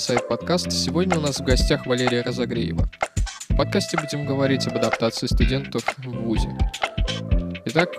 [0.00, 0.72] Inside Подкаст.
[0.72, 2.88] Сегодня у нас в гостях Валерия Разогреева.
[3.50, 6.56] В подкасте будем говорить об адаптации студентов в ВУЗе.
[7.66, 7.90] Итак,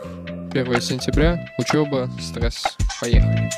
[0.52, 2.64] 1 сентября, учеба, стресс.
[3.00, 3.52] Поехали.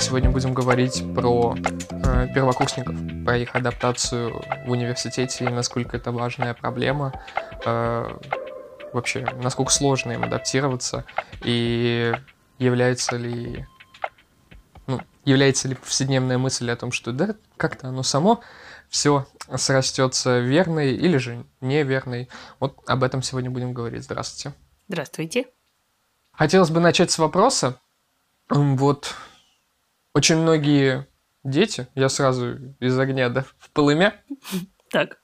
[0.00, 1.54] Сегодня будем говорить про
[1.90, 7.12] э, первокурсников, про их адаптацию в университете и насколько это важная проблема.
[7.64, 8.18] Э,
[8.92, 11.04] вообще, насколько сложно им адаптироваться
[11.44, 12.12] и
[12.58, 13.64] является ли
[15.30, 18.42] является ли повседневная мысль о том, что да, как-то оно само
[18.88, 22.28] все срастется верной или же неверной.
[22.58, 24.04] Вот об этом сегодня будем говорить.
[24.04, 24.56] Здравствуйте.
[24.88, 25.46] Здравствуйте.
[26.32, 27.80] Хотелось бы начать с вопроса.
[28.48, 29.14] Вот
[30.14, 31.06] очень многие
[31.44, 34.20] дети, я сразу из огня да, в полымя.
[34.90, 35.18] Так.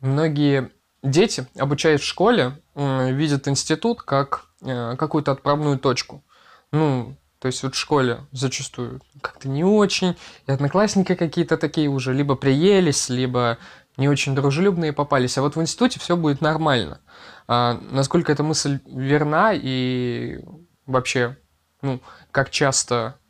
[0.00, 0.70] Многие
[1.02, 6.24] дети, обучаясь в школе, видят институт как э, какую-то отправную точку.
[6.72, 12.14] Ну, то есть вот в школе зачастую как-то не очень, и одноклассники какие-то такие уже
[12.14, 13.58] либо приелись, либо
[13.98, 17.02] не очень дружелюбные попались, а вот в институте все будет нормально.
[17.46, 20.40] А насколько эта мысль верна и
[20.86, 21.36] вообще,
[21.82, 23.20] ну, как часто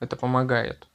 [0.00, 0.88] это помогает?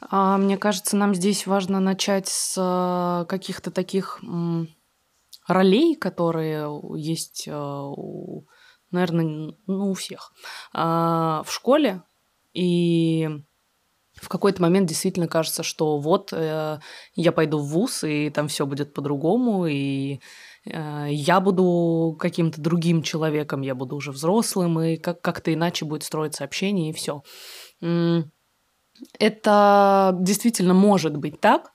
[0.00, 4.20] А, мне кажется, нам здесь важно начать с э, каких-то таких
[5.48, 8.46] ролей, которые есть э, у
[8.90, 10.32] наверное, ну, у всех,
[10.72, 12.02] а, в школе.
[12.52, 13.28] И
[14.14, 16.80] в какой-то момент действительно кажется, что вот э,
[17.14, 20.20] я пойду в ВУЗ, и там все будет по-другому, и
[20.66, 26.02] э, я буду каким-то другим человеком, я буду уже взрослым, и как- как-то иначе будет
[26.02, 27.22] строиться общение, и все.
[29.18, 31.72] Это действительно может быть так,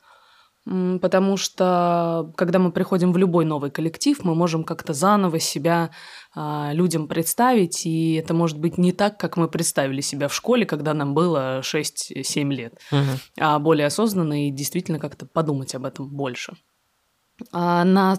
[0.65, 5.91] Потому что, когда мы приходим в любой новый коллектив, мы можем как-то заново себя
[6.33, 10.65] а, людям представить, и это может быть не так, как мы представили себя в школе,
[10.65, 13.01] когда нам было 6-7 лет, угу.
[13.39, 16.53] а более осознанно и действительно как-то подумать об этом больше.
[17.51, 18.17] А на,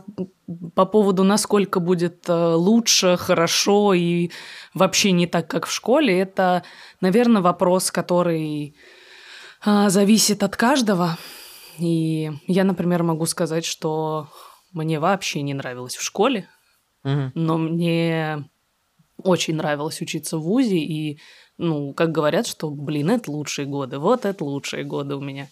[0.74, 4.30] по поводу, насколько будет э, лучше, хорошо и
[4.72, 6.62] вообще не так, как в школе, это,
[7.00, 8.76] наверное, вопрос, который
[9.64, 11.16] а, зависит от каждого.
[11.78, 14.28] И я, например, могу сказать, что
[14.72, 16.48] мне вообще не нравилось в школе,
[17.04, 17.30] угу.
[17.34, 18.48] но мне
[19.22, 21.18] очень нравилось учиться в ВУЗе, и,
[21.58, 25.48] ну, как говорят, что, блин, это лучшие годы, вот это лучшие годы у меня.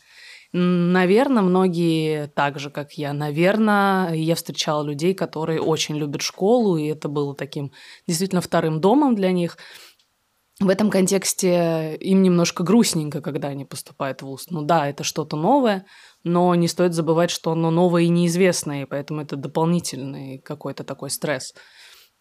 [0.56, 3.12] Наверное, многие так же, как я.
[3.12, 7.72] Наверное, я встречала людей, которые очень любят школу, и это было таким
[8.06, 9.58] действительно вторым домом для них.
[10.60, 14.46] В этом контексте им немножко грустненько, когда они поступают в ВУЗ.
[14.50, 15.86] Ну да, это что-то новое,
[16.24, 21.10] но не стоит забывать, что оно новое и неизвестное, и поэтому это дополнительный какой-то такой
[21.10, 21.54] стресс.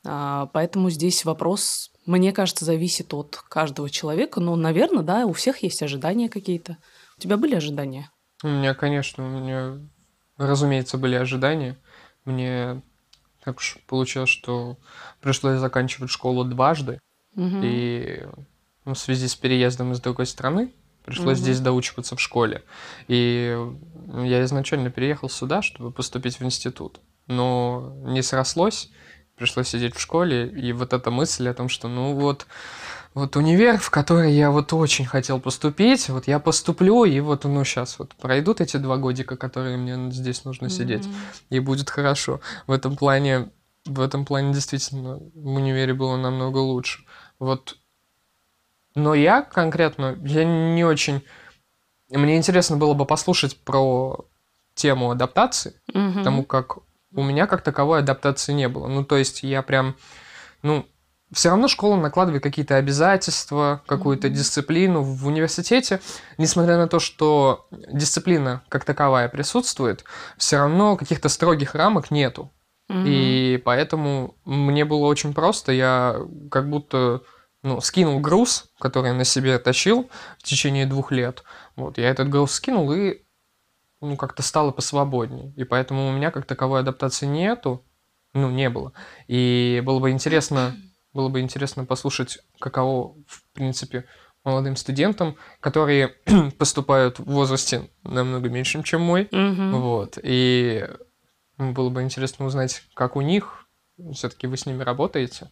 [0.05, 4.41] А, поэтому здесь вопрос, мне кажется, зависит от каждого человека.
[4.41, 6.77] Но, наверное, да, у всех есть ожидания какие-то.
[7.17, 8.11] У тебя были ожидания?
[8.43, 9.79] У меня, конечно, у меня,
[10.37, 11.77] разумеется, были ожидания.
[12.25, 12.81] Мне
[13.43, 14.77] так уж получилось, что
[15.21, 16.99] пришлось заканчивать школу дважды.
[17.35, 17.59] Угу.
[17.63, 18.27] И
[18.83, 20.73] в связи с переездом из другой страны
[21.05, 21.43] Пришлось угу.
[21.43, 22.63] здесь доучиваться в школе.
[23.07, 23.57] И
[24.13, 26.99] я изначально переехал сюда, чтобы поступить в институт.
[27.27, 28.89] Но не срослось,
[29.35, 32.45] пришлось сидеть в школе, и вот эта мысль о том, что ну вот,
[33.13, 37.63] вот универ, в который я вот очень хотел поступить, вот я поступлю, и вот ну
[37.63, 41.45] сейчас вот пройдут эти два годика, которые мне здесь нужно сидеть, mm-hmm.
[41.49, 42.41] и будет хорошо.
[42.67, 43.49] В этом плане,
[43.85, 47.03] в этом плане действительно в универе было намного лучше.
[47.39, 47.77] Вот
[48.95, 51.23] но я конкретно, я не очень...
[52.09, 54.25] Мне интересно было бы послушать про
[54.75, 56.13] тему адаптации, угу.
[56.19, 56.77] потому как
[57.15, 58.87] у меня как таковой адаптации не было.
[58.87, 59.95] Ну, то есть я прям,
[60.61, 60.85] ну,
[61.31, 65.99] все равно школа накладывает какие-то обязательства, какую-то дисциплину в университете,
[66.37, 70.03] несмотря на то, что дисциплина как таковая присутствует,
[70.37, 72.51] все равно каких-то строгих рамок нету.
[72.89, 73.03] Mm-hmm.
[73.07, 76.17] И поэтому мне было очень просто, я
[76.51, 77.23] как будто
[77.63, 81.43] ну, скинул груз, который я на себе тащил в течение двух лет.
[81.75, 83.23] Вот, я этот груз скинул и
[84.01, 85.53] ну, как-то стало посвободнее.
[85.55, 87.85] И поэтому у меня как таковой адаптации нету,
[88.33, 88.91] ну, не было.
[89.27, 90.75] И было бы интересно,
[91.13, 94.05] было бы интересно послушать, каково, в принципе,
[94.43, 96.15] молодым студентам, которые
[96.57, 99.23] поступают в возрасте намного меньшем, чем мой.
[99.23, 99.71] Mm-hmm.
[99.71, 100.19] Вот.
[100.21, 100.85] И
[101.57, 103.67] было бы интересно узнать, как у них.
[104.13, 105.49] Все-таки вы с ними работаете.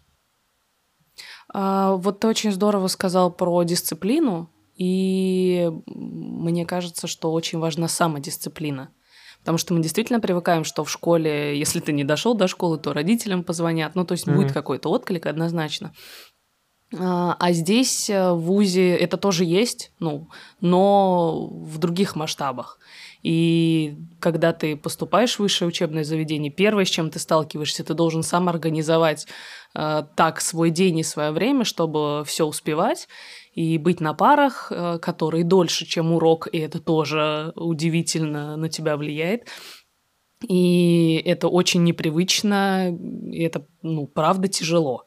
[1.53, 8.89] А, вот ты очень здорово сказал про дисциплину, и мне кажется, что очень важна самодисциплина.
[9.39, 12.93] Потому что мы действительно привыкаем, что в школе, если ты не дошел до школы, то
[12.93, 13.95] родителям позвонят.
[13.95, 14.35] Ну, то есть mm-hmm.
[14.35, 15.93] будет какой-то отклик однозначно.
[16.97, 22.79] А, а здесь э, в ВУЗе это тоже есть, ну, но в других масштабах.
[23.23, 28.23] И когда ты поступаешь в высшее учебное заведение, первое, с чем ты сталкиваешься, ты должен
[28.23, 29.27] сам организовать
[29.75, 33.07] э, так свой день и свое время, чтобы все успевать
[33.53, 38.97] и быть на парах, э, которые дольше, чем урок, и это тоже удивительно на тебя
[38.97, 39.47] влияет.
[40.47, 45.05] И это очень непривычно, и это, ну, правда тяжело.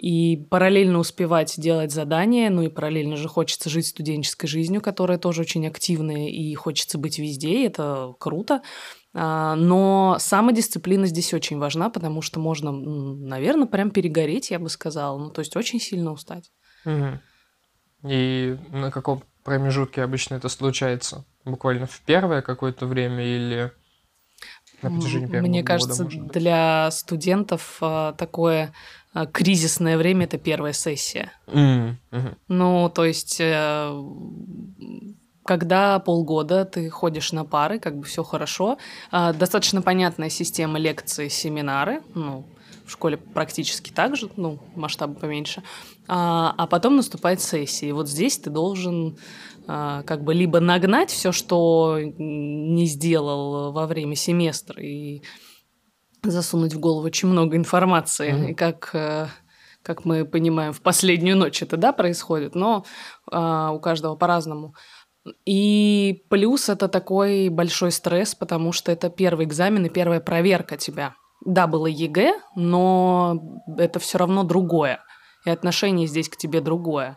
[0.00, 5.42] И параллельно успевать делать задания, ну и параллельно же хочется жить студенческой жизнью, которая тоже
[5.42, 8.62] очень активная, и хочется быть везде, и это круто.
[9.12, 15.18] А, но самодисциплина здесь очень важна, потому что можно, наверное, прям перегореть, я бы сказала.
[15.18, 16.50] Ну, то есть очень сильно устать.
[16.86, 18.08] Угу.
[18.10, 21.26] И на каком промежутке обычно это случается?
[21.44, 23.70] Буквально в первое какое-то время или
[24.80, 28.72] на протяжении первого Мне кажется, года, для студентов а, такое
[29.32, 31.32] кризисное время это первая сессия.
[31.46, 32.34] Mm -hmm.
[32.48, 33.90] Ну, то есть, э,
[35.44, 38.78] когда полгода ты ходишь на пары, как бы все хорошо,
[39.10, 42.44] а, достаточно понятная система лекций, семинары, ну,
[42.86, 45.62] в школе практически так же, ну, масштабы поменьше,
[46.08, 47.88] а, а потом наступает сессия.
[47.88, 49.16] И вот здесь ты должен
[49.66, 55.22] а, как бы либо нагнать все, что не сделал во время семестра, и
[56.22, 58.50] засунуть в голову очень много информации, mm-hmm.
[58.50, 59.28] и как э,
[59.82, 62.84] как мы понимаем, в последнюю ночь это, да, происходит, но
[63.30, 64.74] а, у каждого по-разному.
[65.44, 71.14] И плюс это такой большой стресс, потому что это первый экзамен и первая проверка тебя.
[71.44, 75.00] Да, было ЕГЭ, но это все равно другое.
[75.46, 77.16] И отношение здесь к тебе другое.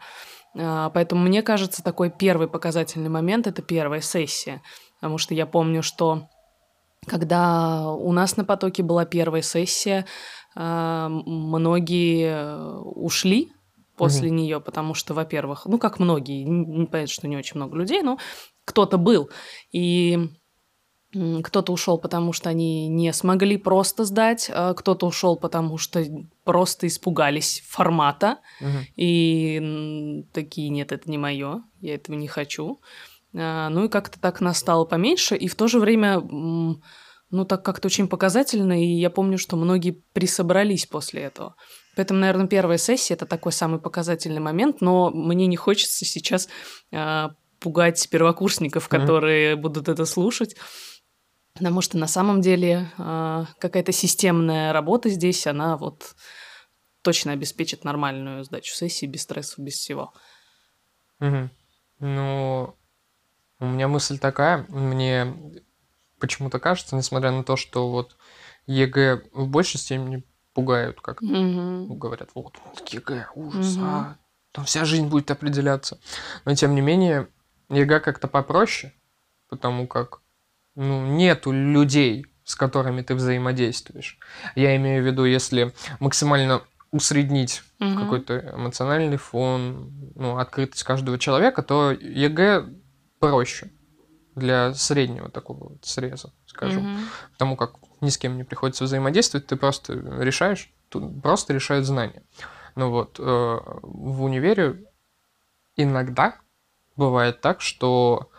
[0.57, 4.61] А, поэтому мне кажется, такой первый показательный момент– это первая сессия.
[4.99, 6.29] Потому что я помню, что
[7.05, 10.05] когда у нас на потоке была первая сессия,
[10.55, 13.51] а, многие ушли
[13.95, 14.35] после угу.
[14.35, 18.17] нее, потому что, во-первых, ну как многие, не понятно, что не очень много людей, но
[18.65, 19.29] кто-то был.
[19.71, 20.29] И
[21.43, 26.03] кто-то ушел, потому что они не смогли просто сдать, а кто-то ушел, потому что
[26.43, 28.69] просто испугались формата угу.
[28.95, 32.79] и такие нет, это не мое, я этого не хочу.
[32.79, 37.87] А, ну и как-то так настало поменьше, и в то же время, ну так как-то
[37.87, 41.55] очень показательно, и я помню, что многие присобрались после этого.
[41.95, 46.47] Поэтому, наверное, первая сессия это такой самый показательный момент, но мне не хочется сейчас
[46.91, 50.55] а, пугать первокурсников, которые mm будут это слушать.
[51.53, 56.15] Потому что на самом деле э, какая-то системная работа здесь, она вот
[57.03, 60.13] точно обеспечит нормальную сдачу сессии без стресса, без всего.
[61.19, 61.49] Угу.
[61.99, 62.75] Ну,
[63.63, 65.33] у меня мысль такая, мне
[66.19, 68.17] почему-то кажется, несмотря на то, что вот
[68.67, 70.23] ЕГЭ в большей степени
[70.53, 71.95] пугают, как угу.
[71.95, 73.85] говорят, вот, вот ЕГЭ, ужас, угу.
[73.85, 74.17] а,
[74.51, 75.99] там вся жизнь будет определяться.
[76.45, 77.29] Но тем не менее,
[77.69, 78.93] ЕГЭ как-то попроще,
[79.49, 80.21] потому как
[80.75, 84.19] ну, нету людей, с которыми ты взаимодействуешь.
[84.55, 86.61] Я имею в виду, если максимально
[86.91, 87.95] усреднить угу.
[87.95, 92.82] какой-то эмоциональный фон, ну, открытость каждого человека, то ЕГЭ
[93.23, 93.71] проще
[94.35, 96.93] для среднего такого вот среза, скажем.
[96.93, 97.01] Угу.
[97.33, 100.69] Потому как ни с кем не приходится взаимодействовать, ты просто решаешь,
[101.21, 102.23] просто решают знания.
[102.75, 104.83] Ну вот, э, в универе
[105.77, 106.35] иногда
[106.97, 108.29] бывает так, что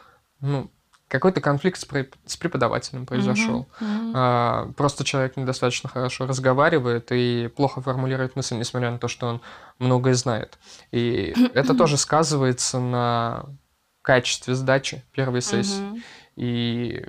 [0.40, 0.70] ну,
[1.08, 1.86] какой-то конфликт с,
[2.26, 3.66] с преподавателем произошел.
[3.80, 4.12] Uh-huh, uh-huh.
[4.14, 9.40] А, просто человек недостаточно хорошо разговаривает и плохо формулирует мысль, несмотря на то, что он
[9.78, 10.58] многое знает.
[10.90, 13.46] И это тоже сказывается на
[14.04, 15.82] качестве сдачи первой сессии.
[15.82, 16.02] Uh-huh.
[16.36, 17.04] И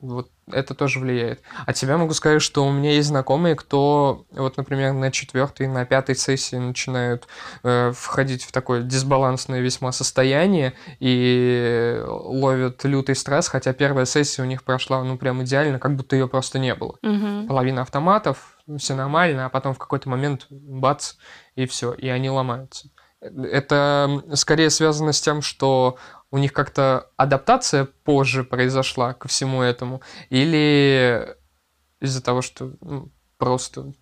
[0.00, 1.42] вот это тоже влияет.
[1.66, 5.84] А тебя могу сказать, что у меня есть знакомые, кто, вот, например, на четвертой, на
[5.84, 7.26] пятой сессии начинают
[7.64, 14.46] э, входить в такое дисбалансное весьма состояние и ловят лютый стресс, хотя первая сессия у
[14.46, 16.96] них прошла, ну, прям идеально, как будто ее просто не было.
[17.02, 17.48] Угу.
[17.48, 21.14] Половина автоматов, все нормально, а потом в какой-то момент бац,
[21.56, 22.88] и все, и они ломаются.
[23.20, 25.98] Это скорее связано с тем, что
[26.30, 31.36] у них как-то адаптация позже произошла ко всему этому, или
[32.00, 33.92] из-за того, что ну, просто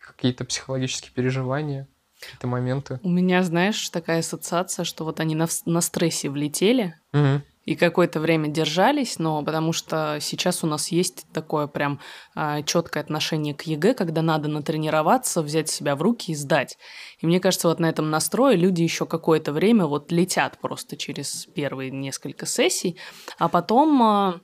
[0.00, 1.88] какие-то психологические переживания,
[2.20, 3.00] какие-то моменты.
[3.02, 8.20] У меня, знаешь, такая ассоциация, что вот они на, на стрессе влетели, угу и какое-то
[8.20, 12.00] время держались, но потому что сейчас у нас есть такое прям
[12.34, 16.76] а, четкое отношение к ЕГЭ, когда надо натренироваться, взять себя в руки и сдать.
[17.20, 21.46] И мне кажется, вот на этом настрое люди еще какое-то время вот летят просто через
[21.46, 22.98] первые несколько сессий,
[23.38, 24.40] а потом а,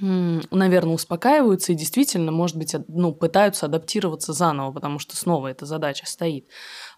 [0.00, 6.06] наверное, успокаиваются и действительно, может быть, ну, пытаются адаптироваться заново, потому что снова эта задача
[6.06, 6.48] стоит.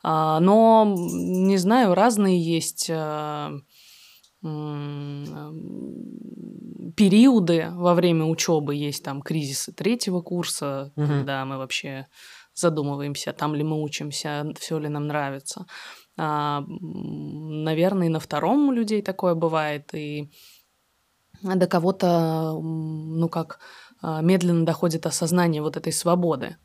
[0.03, 2.91] А, но, не знаю, разные есть
[6.97, 8.75] периоды во время учебы.
[8.75, 11.07] Есть там кризисы третьего курса, угу.
[11.07, 12.07] когда мы вообще
[12.55, 15.67] задумываемся, там ли мы учимся, все ли нам нравится.
[16.17, 20.31] А, наверное, и на втором у людей такое бывает, и
[21.43, 23.59] до кого-то, ну как,
[24.01, 26.57] а, медленно доходит осознание вот этой свободы,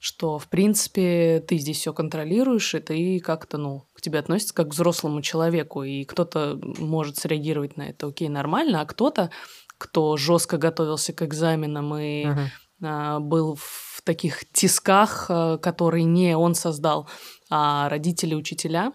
[0.00, 4.68] что, в принципе, ты здесь все контролируешь, и ты как-то, ну, к тебе относятся как
[4.68, 9.30] к взрослому человеку, и кто-то может среагировать на это, окей, нормально, а кто-то,
[9.76, 12.46] кто жестко готовился к экзаменам и uh-huh.
[12.82, 17.06] а, был в таких тисках, а, которые не он создал,
[17.50, 18.94] а родители, учителя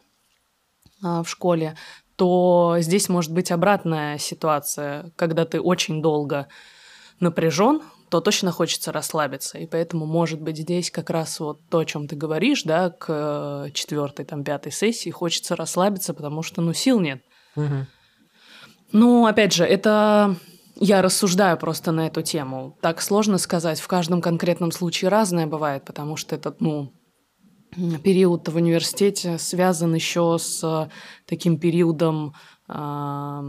[1.03, 1.77] а, в школе,
[2.15, 6.47] то здесь может быть обратная ситуация, когда ты очень долго
[7.19, 9.57] напряжен, то точно хочется расслабиться.
[9.57, 13.05] И поэтому, может быть, здесь как раз вот то, о чем ты говоришь, да, к
[13.67, 17.21] э, четвертой, там, пятой сессии хочется расслабиться, потому что, ну, сил нет.
[17.55, 17.87] Угу.
[18.91, 20.35] Ну, опять же, это
[20.79, 22.77] я рассуждаю просто на эту тему.
[22.81, 23.79] Так сложно сказать.
[23.79, 26.93] В каждом конкретном случае разное бывает, потому что этот, ну,
[28.03, 30.89] период в университете связан еще с
[31.25, 32.33] таким периодом
[32.69, 33.41] э,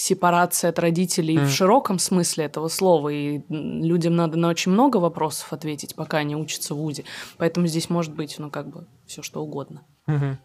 [0.00, 1.44] сепарации от родителей mm.
[1.44, 6.36] в широком смысле этого слова, и людям надо на очень много вопросов ответить, пока они
[6.36, 7.04] учатся в ВУЗе.
[7.36, 9.82] Поэтому здесь может быть, ну, как бы, все что угодно.
[10.08, 10.36] Mm-hmm.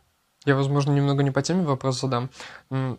[0.45, 2.29] Я, возможно, немного не по теме вопрос задам.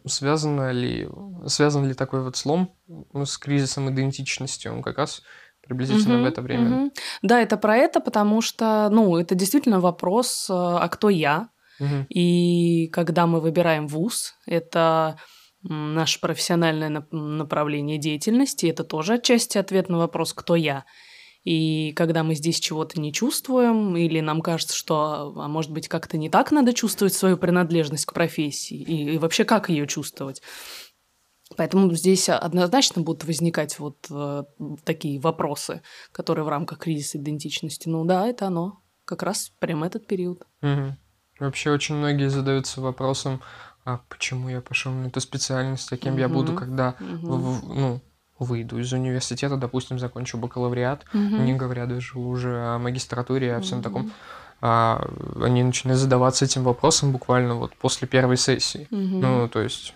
[0.04, 1.08] Связано ли,
[1.46, 2.74] связан ли такой вот слом
[3.14, 4.66] с кризисом идентичности?
[4.66, 5.22] Он как раз
[5.62, 6.76] приблизительно угу, в это время.
[6.76, 6.92] Угу.
[7.22, 11.48] Да, это про это, потому что, ну, это действительно вопрос, э, а кто я?
[11.80, 12.06] Угу.
[12.08, 15.18] И когда мы выбираем вуз, это
[15.62, 20.84] наше профессиональное направление деятельности, это тоже отчасти ответ на вопрос, кто я.
[21.44, 26.18] И когда мы здесь чего-то не чувствуем, или нам кажется, что, а может быть, как-то
[26.18, 30.42] не так надо чувствовать свою принадлежность к профессии, и, и вообще как ее чувствовать,
[31.56, 34.42] Поэтому здесь однозначно будут возникать вот э,
[34.84, 37.88] такие вопросы, которые в рамках кризиса идентичности.
[37.88, 38.82] Ну да, это оно.
[39.04, 40.42] Как раз прям этот период.
[40.62, 40.96] Угу.
[41.38, 43.42] Вообще очень многие задаются вопросом,
[43.86, 46.20] а почему я пошел на эту специальность, а кем угу.
[46.20, 47.36] я буду, когда угу.
[47.36, 48.00] в, ну,
[48.38, 51.18] выйду из университета, допустим, закончу бакалавриат, угу.
[51.18, 53.84] не говоря даже уже о магистратуре, о всем угу.
[53.84, 54.12] таком.
[54.60, 55.08] А,
[55.40, 58.88] они начинают задаваться этим вопросом буквально вот после первой сессии.
[58.90, 58.98] Угу.
[58.98, 59.94] Ну, то есть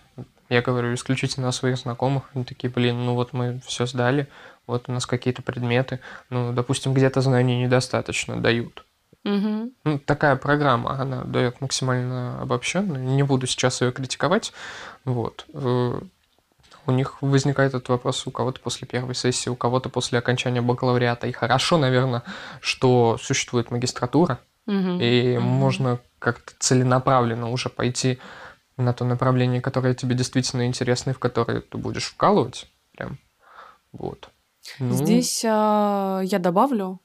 [0.48, 2.30] я говорю исключительно о своих знакомых.
[2.32, 4.28] Они такие, блин, ну вот мы все сдали,
[4.68, 8.84] вот у нас какие-то предметы, ну, допустим, где-то знаний недостаточно дают.
[9.24, 9.72] Угу.
[9.84, 12.96] Ну, такая программа, она дает максимально обобщенно.
[12.96, 14.52] Не буду сейчас ее критиковать.
[15.04, 15.44] Вот.
[15.52, 16.00] Э,
[16.86, 21.26] у них возникает этот вопрос у кого-то после первой сессии, у кого-то после окончания бакалавриата.
[21.26, 22.22] И хорошо, наверное,
[22.60, 24.98] что существует магистратура, угу.
[25.00, 25.46] и угу.
[25.46, 28.18] можно как-то целенаправленно уже пойти
[28.76, 32.68] на то направление, которое тебе действительно интересно и в которое ты будешь вкалывать.
[32.96, 33.18] Прям.
[33.92, 34.30] Вот.
[34.78, 34.94] Ну...
[34.94, 37.00] Здесь а, я добавлю.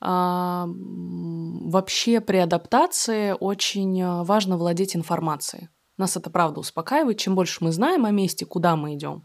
[0.00, 5.68] А, вообще при адаптации очень а, важно владеть информацией.
[5.96, 7.18] Нас это правда успокаивает.
[7.18, 9.24] Чем больше мы знаем о месте, куда мы идем,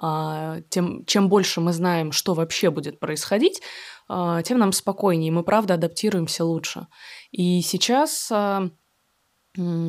[0.00, 3.60] а, тем чем больше мы знаем, что вообще будет происходить,
[4.08, 5.32] тем нам спокойнее.
[5.32, 6.86] Мы правда адаптируемся лучше.
[7.32, 8.30] И сейчас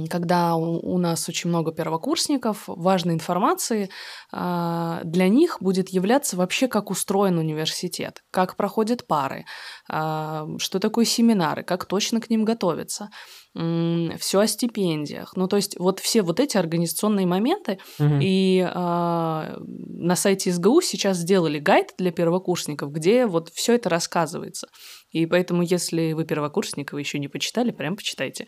[0.10, 3.90] когда у нас очень много первокурсников, важной информации
[4.32, 9.46] а, для них будет являться вообще, как устроен университет, как проходят пары,
[9.90, 13.10] а, что такое семинары, как точно к ним готовиться,
[13.54, 15.36] все о стипендиях.
[15.36, 17.80] Ну, то есть вот все вот эти организационные моменты.
[18.00, 18.20] Угу.
[18.22, 24.68] И а, на сайте СГУ сейчас сделали гайд для первокурсников, где вот все это рассказывается.
[25.12, 28.46] И поэтому, если вы первокурсник, вы еще не почитали, прям почитайте.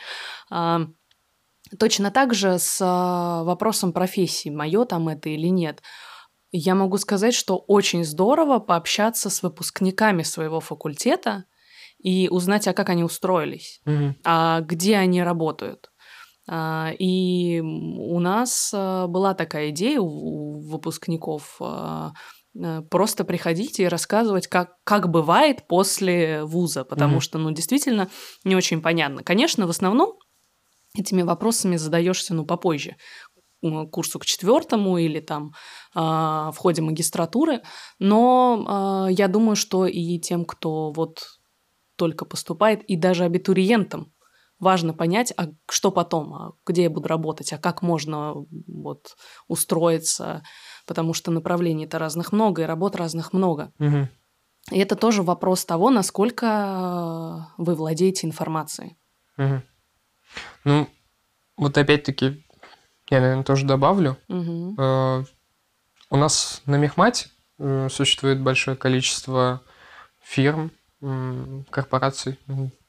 [1.78, 5.82] Точно так же с а, вопросом профессии, мое там это или нет.
[6.52, 11.46] Я могу сказать, что очень здорово пообщаться с выпускниками своего факультета
[12.00, 15.92] и узнать, а как они устроились, mm а где они работают.
[16.48, 21.60] А, и у нас а, была такая идея у выпускников
[22.90, 28.10] просто приходить и рассказывать, как, как бывает после вуза, потому mm что, ну, действительно
[28.44, 29.24] не очень понятно.
[29.24, 30.18] Конечно, в основном
[30.98, 32.96] этими вопросами задаешься, ну, попозже
[33.92, 35.52] курсу к четвертому или там
[35.94, 37.62] э, в ходе магистратуры,
[38.00, 41.40] но э, я думаю, что и тем, кто вот
[41.98, 44.14] только поступает, и даже абитуриентам
[44.60, 48.34] важно понять, а что потом, а где я буду работать, а как можно
[48.68, 49.16] вот
[49.48, 50.44] устроиться,
[50.86, 53.74] потому что направлений-то разных много, и работ разных много.
[53.80, 54.10] Мгм.
[54.72, 58.98] И это тоже вопрос того, насколько вы владеете информацией.
[59.38, 59.64] Мгм.
[60.64, 60.90] Ну,
[61.58, 62.44] вот опять-таки,
[63.10, 64.18] я, наверное, тоже добавлю.
[64.78, 65.24] Э,
[66.12, 69.62] У нас на Мехмате э, существует большое количество
[70.22, 70.72] фирм,
[71.70, 72.38] корпораций,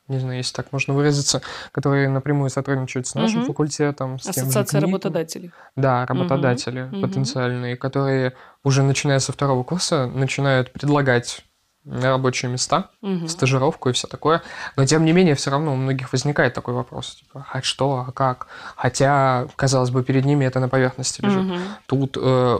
[0.09, 3.47] не знаю, если так можно выразиться, которые напрямую сотрудничают с нашим Мгм.
[3.47, 5.53] факультетом, с тем же Ассоциация работодателей.
[5.77, 7.01] Да, работодатели мгм.
[7.01, 11.45] потенциальные, которые уже начиная со второго курса начинают предлагать
[11.87, 13.29] рабочие места, Мгм.
[13.29, 14.43] стажировку и все такое.
[14.77, 18.13] Но тем не менее, все равно у многих возникает такой вопрос, типа, а что, а
[18.13, 18.49] как?
[18.77, 21.47] Хотя, казалось бы, перед ними это на поверхности лежит.
[21.47, 21.59] Мгм.
[21.87, 22.59] Тут э,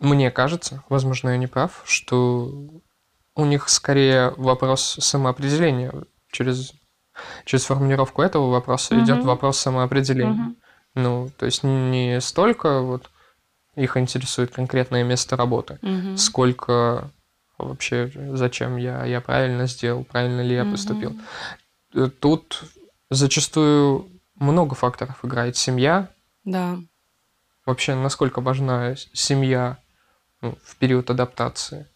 [0.00, 2.50] мне кажется, возможно, я не прав, что
[3.34, 5.92] у них скорее вопрос самоопределения.
[6.30, 6.72] Через,
[7.44, 9.04] через формулировку этого вопроса Мгм.
[9.04, 10.32] идет вопрос самоопределения.
[10.32, 10.56] Мгм.
[10.94, 13.10] Ну, то есть не столько вот
[13.76, 16.16] их интересует конкретное место работы, Мгм.
[16.16, 17.10] сколько
[17.58, 21.16] вообще зачем я, я правильно сделал, правильно ли я поступил.
[21.94, 22.64] Э, Тут
[23.10, 25.56] зачастую много факторов играет.
[25.56, 26.08] Семья,
[26.44, 26.78] Да.
[27.66, 29.78] вообще насколько важна семья
[30.40, 31.86] ну, в период адаптации.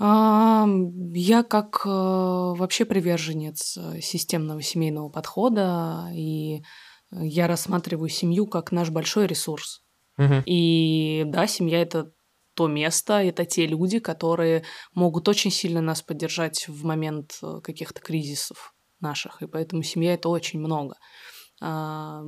[0.00, 6.62] Я как э, вообще приверженец э, системного семейного подхода, и
[7.10, 9.82] я рассматриваю семью как наш большой ресурс.
[10.16, 10.42] Мгм.
[10.46, 12.12] И да, семья это
[12.58, 18.00] то место, это те люди, которые могут очень сильно нас поддержать в момент э, каких-то
[18.00, 20.96] кризисов наших, и поэтому семья это очень много.
[21.60, 22.20] А,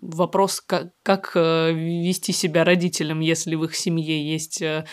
[0.00, 4.86] Вопрос, как, как э, вести себя родителям, если в их семье есть э,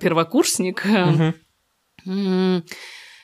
[0.00, 0.84] первокурсник,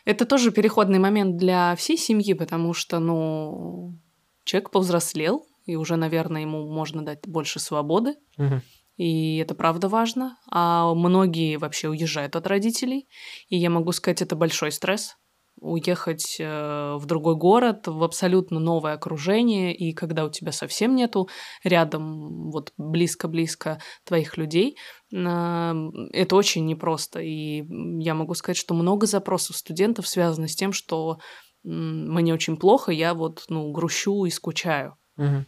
[0.05, 3.99] Это тоже переходный момент для всей семьи, потому что, ну,
[4.45, 8.63] человек повзрослел, и уже, наверное, ему можно дать больше свободы, Мгм.
[8.97, 10.37] И это правда важно.
[10.51, 13.09] А многие вообще уезжают от родителей,
[13.49, 15.17] и я могу сказать, это большой стресс.
[15.61, 21.29] Уехать э, в другой город, в абсолютно новое окружение, и когда у тебя совсем нету
[21.63, 24.77] рядом, вот близко-близко твоих людей,
[25.13, 27.21] это очень непросто.
[27.21, 27.65] И
[28.03, 31.19] я могу сказать, что много запросов студентов связано с тем, что
[31.63, 34.97] мне очень плохо, я вот, ну, грущу и скучаю.
[35.17, 35.47] Мгм.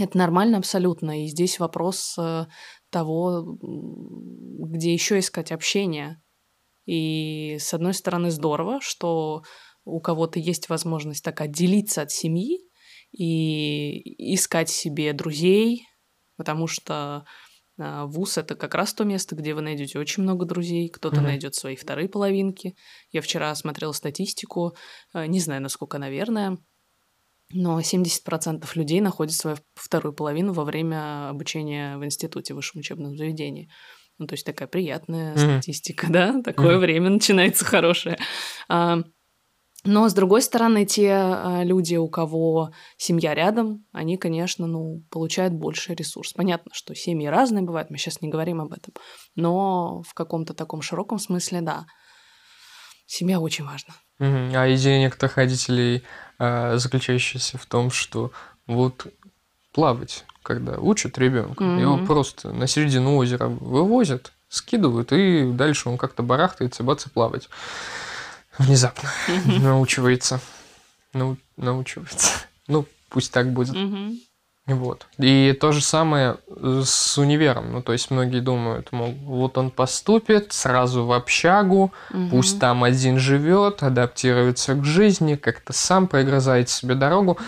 [0.00, 1.24] Это нормально абсолютно.
[1.24, 2.46] И здесь вопрос э,
[2.88, 6.22] того, где еще искать общение.
[6.86, 9.42] И с одной стороны здорово, что
[9.84, 12.60] у кого-то есть возможность так отделиться от семьи
[13.12, 15.86] и искать себе друзей,
[16.36, 17.26] потому что
[17.78, 21.24] а, вуз это как раз то место, где вы найдете очень много друзей, кто-то Мгм.
[21.24, 22.74] найдет свои вторые половинки.
[23.10, 24.74] Я вчера смотрела статистику,
[25.14, 26.58] э, не знаю, насколько, наверное,
[27.52, 33.16] но 70% людей находят свою вторую половину во время обучения в институте, в высшем учебном
[33.16, 33.70] заведении.
[34.18, 35.54] Ну, то есть такая приятная Мгм.
[35.54, 36.42] статистика, да?
[36.42, 36.80] Такое Мгм.
[36.80, 38.18] время начинается хорошее.
[38.68, 38.98] А,
[39.84, 45.54] Но, с другой стороны, те а, люди, у кого семья рядом, они, конечно, ну, получают
[45.54, 46.34] больше ресурс.
[46.34, 48.92] Понятно, что семьи разные бывают, мы сейчас не говорим об этом.
[49.36, 51.86] Но в каком-то таком широком смысле, да,
[53.10, 53.94] семья очень важна.
[54.18, 56.02] А идея некоторых родителей,
[56.38, 58.32] а, заключающаяся в том, что
[58.66, 59.06] вот
[59.72, 62.06] плавать, когда учат ребенка, его Мгм.
[62.06, 67.48] просто на середину озера вывозят, скидывают, и дальше он как-то барахтается, бац, и плавать.
[68.58, 69.08] Внезапно
[69.44, 70.40] научивается.
[71.14, 72.28] Нау- научивается.
[72.68, 73.74] Ну, пусть так будет.
[73.74, 74.18] Мгм.
[74.74, 75.06] Вот.
[75.18, 77.72] И то же самое э, с универом.
[77.72, 81.92] Ну, то есть многие думают, мол, вот он поступит сразу в общагу,
[82.30, 82.60] пусть Мгм.
[82.60, 87.38] там один живет, адаптируется к жизни, как-то сам прогрызает себе дорогу.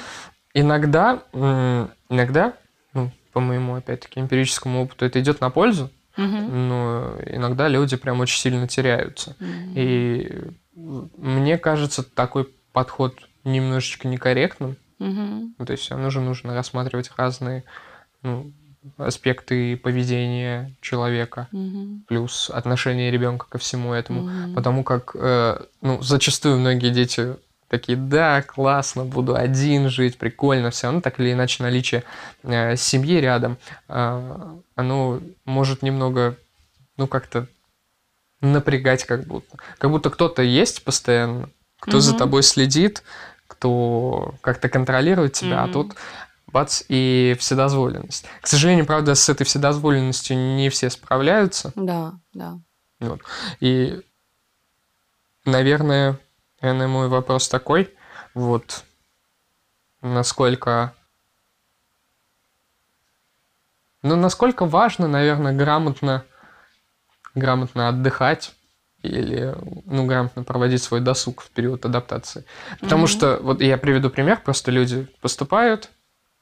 [0.54, 2.54] Иногда, иногда,
[2.92, 6.68] ну, по моему, опять-таки, эмпирическому опыту, это идет на пользу, Мгм.
[6.68, 9.36] но иногда люди прям очень сильно теряются.
[9.38, 9.72] Мгм.
[9.74, 10.42] И
[10.74, 14.76] мне кажется, такой подход немножечко некорректным.
[15.02, 15.54] Мгм.
[15.58, 17.64] Ну, то есть все равно же нужно рассматривать разные
[18.22, 18.52] ну,
[18.98, 22.04] аспекты поведения человека, Мгм.
[22.06, 24.22] плюс отношение ребенка ко всему этому.
[24.22, 24.54] Мгм.
[24.54, 27.36] Потому как, э, ну, зачастую многие дети
[27.68, 32.04] такие, да, классно, буду один жить, прикольно, все равно так или иначе наличие
[32.42, 33.56] э, семьи рядом,
[33.88, 36.36] э, оно может немного,
[36.96, 37.46] ну, как-то
[38.40, 39.56] напрягать как будто.
[39.78, 41.48] Как будто кто-то есть постоянно,
[41.80, 42.18] кто за Мгм.
[42.18, 43.02] тобой следит,
[43.52, 45.72] кто как-то контролирует тебя, а Мгм.
[45.72, 45.94] тут
[46.46, 48.26] бац, и вседозволенность.
[48.40, 51.72] К сожалению, правда, с этой вседозволенностью не все справляются.
[51.74, 52.58] Да, да.
[53.00, 53.20] Вот.
[53.60, 54.00] И,
[55.44, 56.18] наверное,
[56.60, 57.92] наверное, мой вопрос такой,
[58.34, 58.84] вот,
[60.00, 60.94] насколько
[64.02, 66.24] Но насколько важно, наверное, грамотно,
[67.34, 68.54] грамотно отдыхать
[69.02, 69.54] или
[69.86, 72.44] ну, грамотно проводить свой досуг в период адаптации.
[72.80, 73.08] Потому mm-hmm.
[73.08, 75.90] что, вот я приведу пример, просто люди поступают,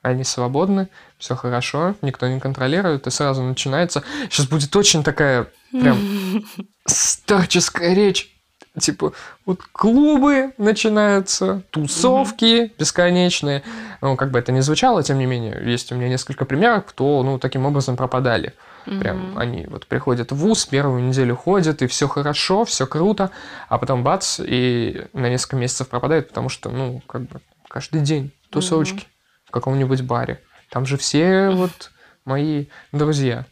[0.03, 4.03] они свободны, все хорошо, никто не контролирует, и сразу начинается...
[4.31, 5.99] Сейчас будет очень такая прям
[6.87, 8.35] старческая речь.
[8.79, 9.13] Типа,
[9.47, 13.63] вот клубы начинаются, тусовки бесконечные.
[14.01, 17.23] Ну, как бы это ни звучало, тем не менее, есть у меня несколько примеров, кто,
[17.23, 18.55] ну, таким образом пропадали.
[18.85, 23.31] Прям они вот приходят в ВУЗ, первую неделю ходят, и все хорошо, все круто,
[23.69, 28.33] а потом бац, и на несколько месяцев пропадают, потому что, ну, как бы каждый день
[28.51, 29.07] тусовочки
[29.45, 30.41] в каком-нибудь баре.
[30.71, 31.91] Там же все вот
[32.25, 33.47] мои друзья.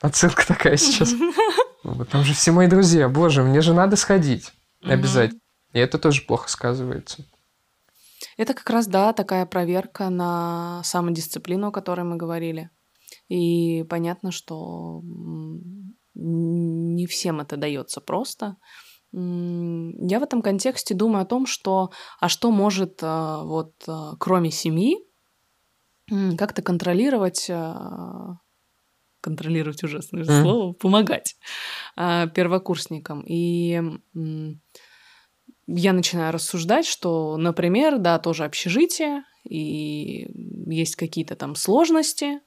[0.00, 1.12] Отсылка такая сейчас.
[2.10, 3.08] Там же все мои друзья.
[3.08, 4.52] Боже, мне же надо сходить.
[4.82, 5.40] Обязательно.
[5.72, 7.24] И это тоже плохо сказывается.
[8.36, 12.70] Это как раз, да, такая проверка на самодисциплину, о которой мы говорили.
[13.28, 15.02] И понятно, что
[16.14, 18.56] не всем это дается просто.
[19.12, 24.50] Я в этом контексте думаю о том, что а что может а, вот а, кроме
[24.50, 24.98] семьи
[26.36, 28.38] как-то контролировать а,
[29.22, 30.42] контролировать ужасное mm.
[30.42, 31.36] слово, помогать
[31.96, 33.24] первокурсникам.
[33.26, 33.80] И
[35.66, 40.30] я начинаю рассуждать, что, например, да, тоже общежитие, и
[40.70, 42.40] есть какие-то там сложности,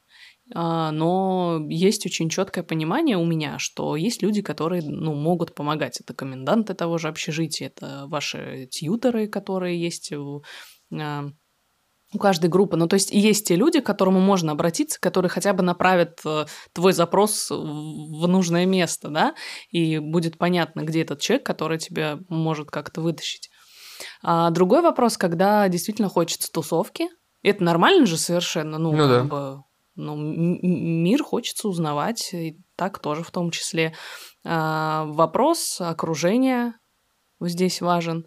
[0.54, 6.02] но есть очень четкое понимание у меня, что есть люди, которые ну, могут помогать.
[6.02, 10.44] Это коменданты того же общежития, это ваши тьютеры, которые есть у,
[10.94, 11.30] а,
[12.14, 12.76] у каждой группы.
[12.76, 16.46] Ну, то есть есть те люди, к которым можно обратиться, которые хотя бы направят э,
[16.74, 19.34] твой запрос в нужное место, да,
[19.70, 23.50] и будет понятно, где этот человек, который тебя может как-то вытащить.
[24.22, 27.08] А другой вопрос, когда действительно хочется тусовки.
[27.44, 29.24] Это нормально же совершенно, ну, ну как да.
[29.24, 29.64] бы
[29.96, 33.94] ну, мир хочется узнавать, и так тоже в том числе.
[34.46, 36.80] А, вопрос окружения
[37.40, 38.26] здесь важен.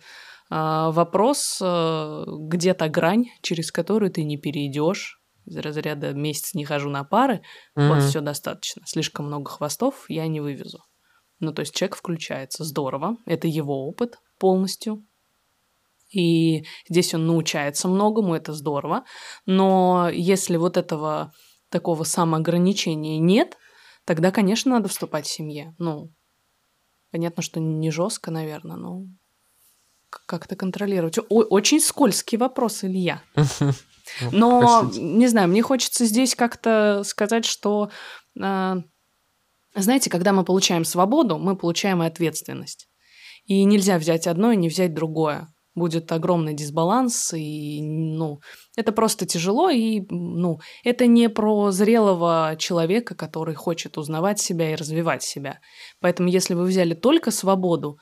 [0.50, 5.20] А, вопрос а, где-то грань, через которую ты не перейдешь.
[5.46, 7.42] Из разряда месяц не хожу на пары,
[7.76, 7.88] mm-hmm.
[7.88, 8.82] вот все достаточно.
[8.86, 10.78] Слишком много хвостов я не вывезу.
[11.40, 12.64] Ну, то есть человек включается.
[12.64, 13.18] Здорово.
[13.26, 15.04] Это его опыт полностью.
[16.14, 19.04] И здесь он научается многому, это здорово.
[19.46, 21.32] Но если вот этого
[21.74, 23.58] такого самоограничения нет,
[24.04, 25.74] тогда, конечно, надо вступать в семье.
[25.78, 26.12] Ну,
[27.10, 29.02] понятно, что не жестко, наверное, но
[30.08, 31.18] как-то контролировать.
[31.18, 33.22] О- очень скользкий вопрос, Илья.
[34.32, 37.90] Ну, но, не знаю, мне хочется здесь как-то сказать, что,
[38.38, 38.76] а,
[39.74, 42.86] знаете, когда мы получаем свободу, мы получаем и ответственность.
[43.46, 48.40] И нельзя взять одно и не взять другое будет огромный дисбаланс, и, ну,
[48.76, 54.76] это просто тяжело, и, ну, это не про зрелого человека, который хочет узнавать себя и
[54.76, 55.58] развивать себя.
[56.00, 57.98] Поэтому, если вы взяли только свободу,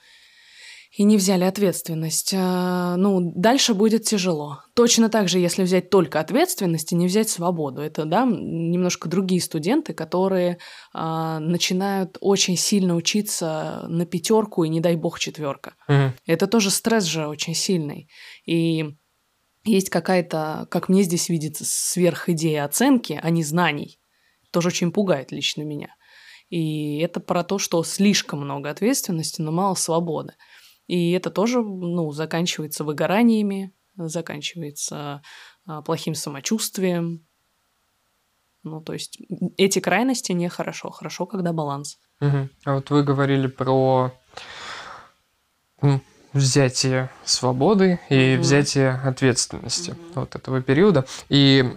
[0.94, 4.60] и не взяли ответственность, а, ну, дальше будет тяжело.
[4.74, 7.80] Точно так же, если взять только ответственность и не взять свободу.
[7.80, 10.58] Это, да, немножко другие студенты, которые
[10.92, 15.74] а, начинают очень сильно учиться на пятерку и, не дай бог, четверка.
[15.88, 16.12] Угу.
[16.26, 18.10] Это тоже стресс же очень сильный.
[18.44, 18.94] И
[19.64, 23.98] есть какая-то, как мне здесь видится, сверхидея оценки, а не знаний.
[24.50, 25.94] Тоже очень пугает лично меня.
[26.50, 30.34] И это про то, что слишком много ответственности, но мало свободы.
[30.86, 35.22] И это тоже, ну, заканчивается выгораниями, заканчивается
[35.66, 37.26] а, плохим самочувствием.
[38.62, 39.18] Ну, то есть
[39.56, 40.90] эти крайности нехорошо.
[40.90, 41.98] Хорошо, когда баланс.
[42.20, 42.48] Угу.
[42.64, 44.12] А вот вы говорили про
[46.32, 48.42] взятие свободы и угу.
[48.42, 50.00] взятие ответственности угу.
[50.14, 51.06] вот этого периода.
[51.28, 51.76] И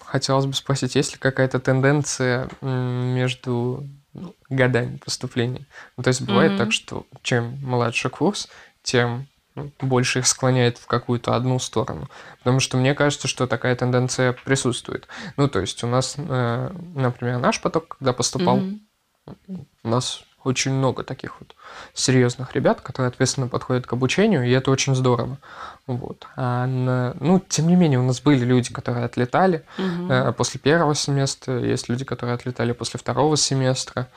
[0.00, 4.01] хотелось бы спросить, есть ли какая-то тенденция между ну,
[4.48, 5.66] годами поступления.
[5.96, 6.58] Ну, то есть бывает mm-hmm.
[6.58, 8.48] так, что чем младше курс,
[8.82, 12.08] тем ну, больше их склоняет в какую-то одну сторону.
[12.38, 15.08] Потому что мне кажется, что такая тенденция присутствует.
[15.36, 19.66] Ну, то есть у нас, э, например, наш поток, когда поступал, mm-hmm.
[19.84, 21.54] у нас очень много таких вот
[21.94, 25.38] серьезных ребят, которые ответственно подходят к обучению, и это очень здорово.
[25.86, 26.26] Вот.
[26.36, 30.32] А на, ну, тем не менее, у нас были люди, которые отлетали угу.
[30.34, 34.08] после первого семестра, есть люди, которые отлетали после второго семестра.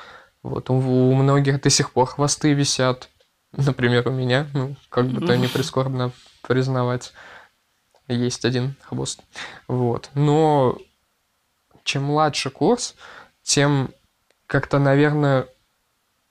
[0.44, 0.70] Вот.
[0.70, 3.10] У, у многих до сих пор хвосты висят.
[3.52, 6.12] Например, у меня, ну, как бы то ни прискорбно
[6.42, 7.14] признавать,
[8.08, 9.22] есть один хвост.
[9.68, 10.10] Вот.
[10.14, 10.78] Но
[11.84, 12.96] чем младше курс,
[13.44, 13.92] тем
[14.48, 15.48] как-то, наверное,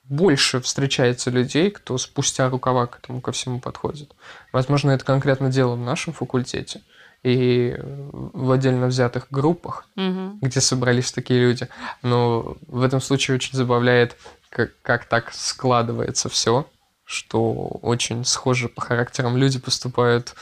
[0.09, 4.13] больше встречается людей, кто спустя рукава к этому ко всему подходит.
[4.51, 6.81] Возможно, это конкретно дело в нашем факультете.
[7.25, 10.37] и в отдельно взятых группах, угу.
[10.41, 11.67] где собрались такие люди.
[12.03, 14.15] Но в этом случае очень забавляет,
[14.49, 16.67] как, как так складывается все,
[17.03, 20.35] что очень схожи по характерам люди поступают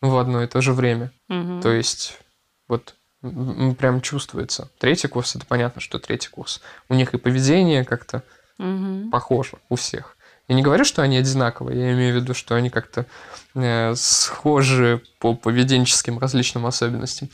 [0.00, 1.12] в одно и то же время.
[1.28, 1.60] Угу.
[1.60, 2.18] То есть
[2.66, 4.70] вот прям чувствуется.
[4.78, 6.62] Третий курс, это понятно, что третий курс.
[6.88, 8.22] У них и поведение как-то
[8.58, 9.10] угу.
[9.10, 10.16] похоже у всех.
[10.48, 13.06] Я не говорю, что они одинаковые, я имею в виду, что они как-то
[13.54, 17.28] э, схожи по поведенческим различным особенностям.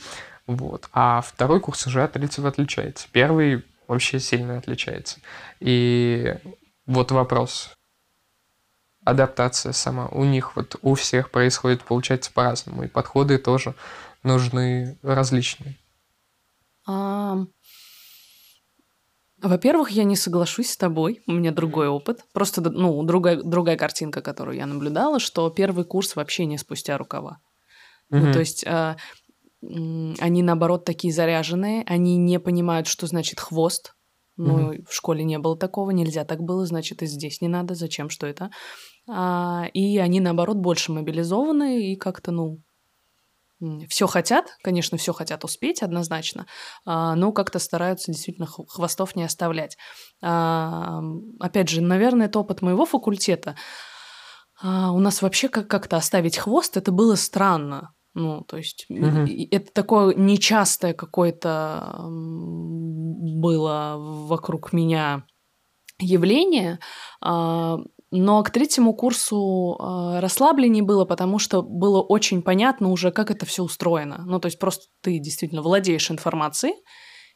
[0.47, 0.89] Вот.
[0.93, 3.07] А второй курс уже от третьего отличается.
[3.11, 5.19] Первый вообще сильно отличается.
[5.59, 6.35] И
[6.85, 7.71] вот вопрос.
[9.03, 12.83] Адаптация сама у них вот у всех происходит, получается, по-разному.
[12.83, 13.75] И подходы тоже
[14.23, 15.77] нужны различные.
[19.41, 22.25] Во-первых, я не соглашусь с тобой, у меня другой опыт.
[22.33, 27.39] Просто, ну, другая, другая картинка, которую я наблюдала, что первый курс вообще не спустя рукава.
[28.11, 28.19] Mm-hmm.
[28.19, 28.95] Ну, то есть э,
[29.61, 33.93] они, наоборот, такие заряженные, они не понимают, что значит хвост.
[34.37, 34.85] Ну, mm-hmm.
[34.87, 38.25] в школе не было такого, нельзя так было, значит, и здесь не надо, зачем, что
[38.25, 38.51] это.
[39.09, 42.59] А, и они, наоборот, больше мобилизованы и как-то, ну,
[43.89, 46.45] все хотят, конечно, все хотят успеть однозначно,
[46.85, 49.77] а, но как-то стараются действительно хвостов не оставлять.
[50.21, 51.01] А,
[51.39, 53.55] опять же, наверное, это опыт моего факультета.
[54.61, 57.93] А, у нас вообще как-то оставить хвост, это было странно.
[58.15, 59.27] Ну, то есть угу.
[59.51, 65.25] это такое нечастое какое-то было вокруг меня
[65.99, 66.79] явление.
[68.11, 73.45] Но к третьему курсу э, расслабленнее было, потому что было очень понятно уже, как это
[73.45, 74.23] все устроено.
[74.25, 76.73] Ну, то есть просто ты действительно владеешь информацией,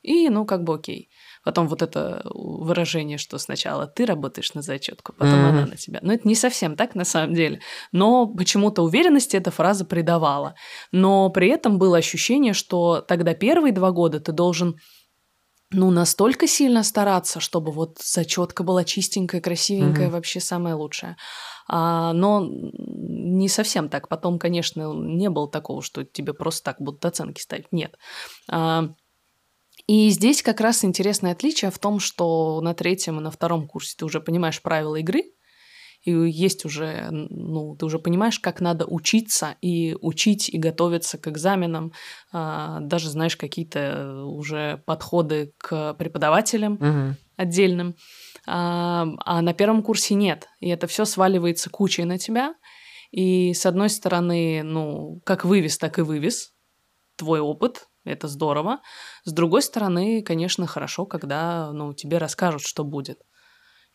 [0.01, 1.09] и, ну, как бы окей.
[1.43, 5.49] Потом вот это выражение, что сначала ты работаешь на зачетку, потом mm-hmm.
[5.49, 5.99] она на тебя.
[6.01, 7.61] Но это не совсем так на самом деле.
[7.91, 10.55] Но почему-то уверенности эта фраза придавала.
[10.91, 14.77] Но при этом было ощущение, что тогда первые два года ты должен
[15.73, 20.11] ну, настолько сильно стараться, чтобы вот зачетка была чистенькая, красивенькая, mm-hmm.
[20.11, 21.17] вообще самое лучшее.
[21.67, 24.07] А, но не совсем так.
[24.07, 27.71] Потом, конечно, не было такого, что тебе просто так будут оценки ставить.
[27.71, 27.97] Нет.
[28.49, 28.89] А,
[29.87, 33.95] и здесь как раз интересное отличие в том, что на третьем и на втором курсе
[33.97, 35.32] ты уже понимаешь правила игры,
[36.03, 41.27] и есть уже, ну, ты уже понимаешь, как надо учиться и учить и готовиться к
[41.27, 41.93] экзаменам,
[42.31, 47.15] а, даже знаешь какие-то уже подходы к преподавателям угу.
[47.37, 47.95] отдельным,
[48.45, 52.53] а, а на первом курсе нет, и это все сваливается кучей на тебя,
[53.11, 56.53] и с одной стороны, ну, как вывез, так и вывез
[57.15, 58.81] твой опыт, это здорово.
[59.23, 63.19] С другой стороны, конечно, хорошо, когда ну, тебе расскажут, что будет.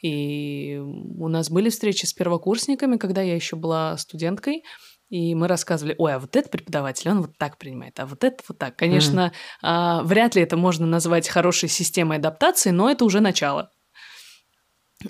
[0.02, 4.62] И у нас были встречи с первокурсниками, когда я еще была студенткой,
[5.10, 8.42] и мы рассказывали, ой, а вот этот преподаватель, он вот так принимает, а вот это
[8.46, 8.76] вот так.
[8.76, 9.38] Конечно, mm.
[9.62, 13.70] а, вряд ли это можно назвать хорошей системой адаптации, но это уже начало.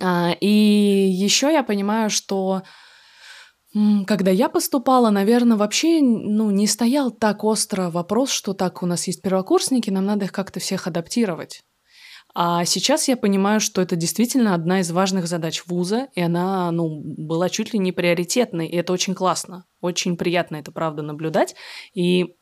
[0.00, 2.62] А, и еще я понимаю, что
[4.06, 9.06] когда я поступала, наверное, вообще ну, не стоял так остро вопрос, что так, у нас
[9.06, 11.62] есть первокурсники, нам надо их как-то всех адаптировать.
[12.34, 17.00] А сейчас я понимаю, что это действительно одна из важных задач вуза, и она ну,
[17.02, 19.64] была чуть ли не приоритетной, и это очень классно.
[19.80, 21.54] Очень приятно это, правда, наблюдать.
[21.94, 22.36] И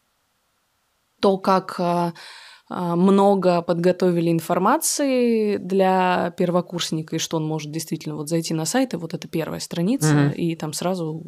[1.20, 2.12] то, как а,
[2.68, 8.92] а, много подготовили информации для первокурсника, и что он может действительно вот зайти на сайт,
[8.92, 10.34] и вот это первая страница, mm-hmm.
[10.34, 11.22] и там сразу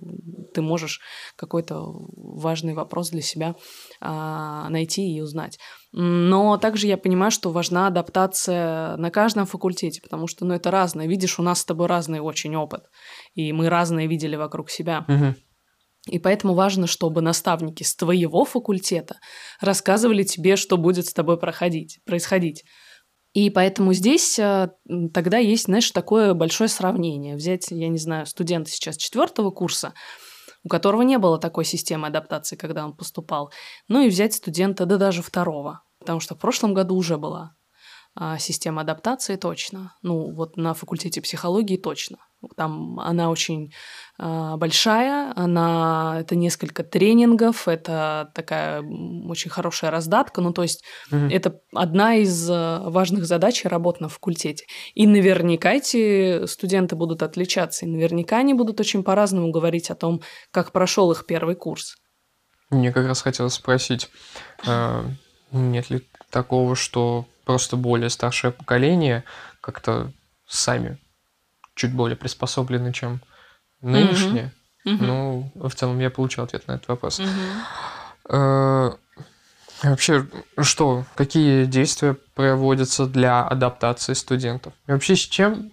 [0.52, 1.00] ты можешь
[1.36, 3.54] какой-то важный вопрос для себя
[4.00, 5.58] а, найти и узнать.
[5.92, 11.07] Но также я понимаю, что важна адаптация на каждом факультете, потому что ну, это разное.
[11.07, 12.85] Видишь, у нас с тобой разный очень опыт,
[13.35, 15.07] и мы разные видели вокруг себя.
[15.09, 15.35] Mm-hmm.
[16.11, 19.16] И поэтому важно, чтобы наставники с твоего факультета
[19.61, 22.64] рассказывали тебе, что будет с тобой проходить, происходить.
[23.35, 24.70] И поэтому здесь э,
[25.12, 27.37] тогда есть, знаешь, такое большое сравнение.
[27.37, 29.92] Взять, я не знаю, студента сейчас четвертого курса,
[30.64, 33.52] у которого не было такой системы адаптации, когда он поступал,
[33.88, 37.54] ну и взять студента, да даже второго, потому что в прошлом году уже была
[38.14, 39.94] а, система адаптации точно.
[40.02, 42.18] Ну, вот на факультете психологии точно.
[42.57, 43.72] Там она очень
[44.18, 50.40] э, большая, она это несколько тренингов, это такая очень хорошая раздатка.
[50.40, 51.27] Ну, то есть угу.
[51.27, 54.66] это одна из э, важных задач работы на факультете.
[54.94, 60.22] И наверняка эти студенты будут отличаться, и наверняка они будут очень по-разному говорить о том,
[60.53, 61.96] как прошел их первый курс.
[62.70, 64.11] Мне как раз хотелось спросить,
[64.66, 65.05] э,
[65.51, 69.24] нет ли такого, что просто более старшее поколение
[69.61, 70.12] как-то
[70.46, 70.98] сами
[71.78, 73.22] чуть более приспособлены, чем
[73.80, 74.52] нынешние.
[74.86, 74.98] Mm-hmm.
[75.00, 77.20] Ну, в целом я получил ответ на этот вопрос.
[78.28, 78.90] Э,
[79.82, 80.26] вообще,
[80.60, 84.74] что, какие действия проводятся для адаптации студентов?
[84.86, 85.72] И вообще, с чем,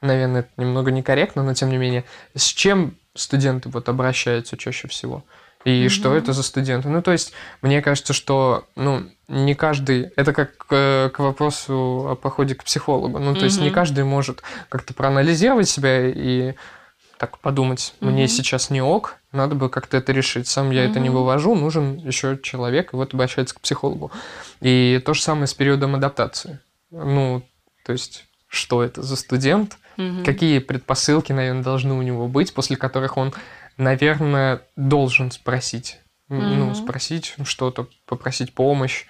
[0.00, 2.04] наверное, это немного некорректно, но тем не менее,
[2.34, 5.24] с чем студенты вот обращаются чаще всего?
[5.64, 5.88] И mm-hmm.
[5.90, 6.88] что это за студенты?
[6.88, 10.10] Ну, то есть, мне кажется, что, ну, не каждый...
[10.16, 13.18] Это как к, к вопросу о походе к психологу.
[13.18, 13.44] Ну, то mm-hmm.
[13.44, 16.54] есть, не каждый может как-то проанализировать себя и
[17.18, 18.28] так подумать, мне mm-hmm.
[18.28, 20.48] сейчас не ок, надо бы как-то это решить.
[20.48, 20.90] Сам я mm-hmm.
[20.90, 24.10] это не вывожу, нужен еще человек, и вот обращается к психологу.
[24.62, 26.60] И то же самое с периодом адаптации.
[26.90, 27.42] Ну,
[27.84, 30.24] то есть, что это за студент, mm-hmm.
[30.24, 33.34] какие предпосылки, наверное, должны у него быть, после которых он
[33.80, 35.98] наверное, должен спросить.
[36.28, 36.54] Mm-hmm.
[36.54, 39.06] Ну, спросить что-то, попросить помощь,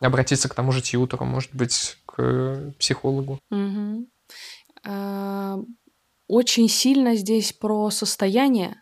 [0.00, 3.40] обратиться к тому же тьютору, может быть, к психологу.
[3.52, 4.06] Mm-hmm.
[4.84, 5.58] А,
[6.28, 8.76] очень сильно здесь про состояние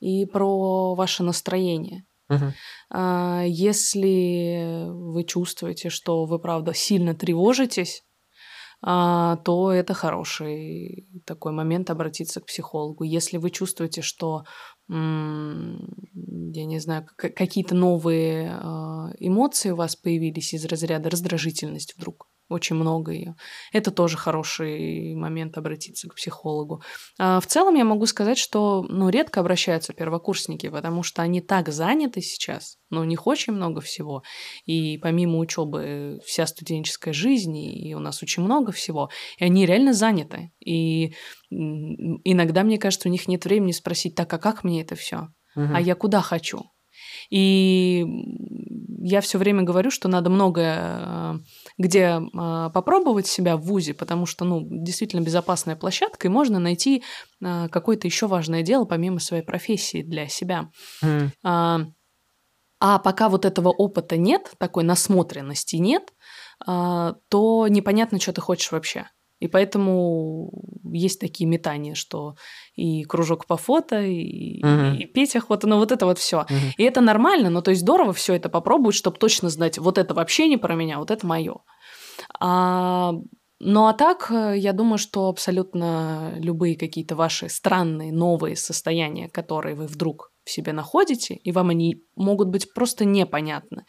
[0.00, 2.04] и про ваше настроение.
[2.30, 2.52] Uh-huh.
[2.90, 8.02] А, если вы чувствуете, что вы, правда, сильно тревожитесь,
[8.84, 13.04] то это хороший такой момент обратиться к психологу.
[13.04, 14.44] Если вы чувствуете, что,
[14.88, 22.76] я не знаю, какие-то новые а, эмоции у вас появились из разряда раздражительность вдруг, очень
[22.76, 23.34] много ее.
[23.72, 26.82] Это тоже хороший момент обратиться к психологу.
[27.18, 31.68] А в целом я могу сказать, что ну, редко обращаются первокурсники, потому что они так
[31.68, 34.22] заняты сейчас, но у них очень много всего.
[34.66, 39.92] И помимо учебы вся студенческая жизнь, и у нас очень много всего, и они реально
[39.92, 40.52] заняты.
[40.64, 41.14] И
[41.50, 45.28] иногда, мне кажется, у них нет времени спросить, так, а как мне это все?
[45.56, 45.74] Угу.
[45.74, 46.62] А я куда хочу?
[47.30, 48.04] И
[49.04, 51.38] я все время говорю, что надо многое э,
[51.78, 57.02] где э, попробовать себя в ВУЗе, потому что, ну, действительно безопасная площадка, и можно найти
[57.40, 60.70] э, какое-то еще важное дело помимо своей профессии для себя.
[61.02, 61.30] Mm.
[61.42, 61.80] А,
[62.80, 66.12] а пока вот этого опыта нет, такой насмотренности нет,
[66.66, 69.06] э, то непонятно, что ты хочешь вообще.
[69.42, 70.52] И поэтому
[70.84, 72.36] есть такие метания, что
[72.74, 74.96] и кружок по фото, и, угу.
[74.98, 76.40] и петь охота, ну вот это вот все.
[76.40, 76.54] Угу.
[76.78, 80.14] И это нормально, но то есть здорово все это попробовать, чтобы точно знать, вот это
[80.14, 81.56] вообще не про меня, вот это мое.
[82.40, 83.12] А,
[83.60, 89.76] ну а так, э, я думаю, что абсолютно любые какие-то ваши странные новые состояния, которые
[89.76, 93.84] вы вдруг в себе находите, и вам они могут быть просто непонятны,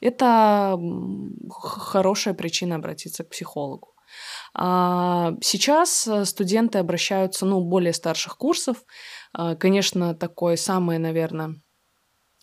[0.00, 0.78] это
[1.50, 3.95] хорошая причина обратиться к психологу.
[4.58, 8.78] А, сейчас э, студенты обращаются, ну, более старших курсов.
[9.34, 11.56] А, конечно, такое самое, наверное,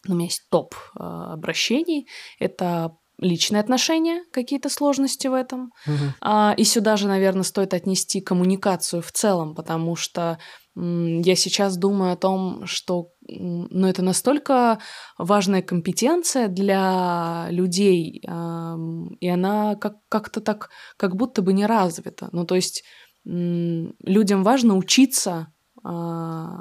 [0.07, 2.07] у меня есть топ а, обращений.
[2.39, 5.71] Это личные отношения, какие-то сложности в этом.
[5.87, 6.55] Угу.
[6.57, 10.39] И сюда же, наверное, стоит отнести коммуникацию в целом, потому что
[10.75, 14.79] я сейчас думаю о том, что ну, это настолько
[15.17, 22.29] важная компетенция для людей, и она как- как-то так, как будто бы не развита.
[22.31, 22.83] Ну, то есть
[23.25, 25.47] людям важно учиться
[25.85, 26.59] а,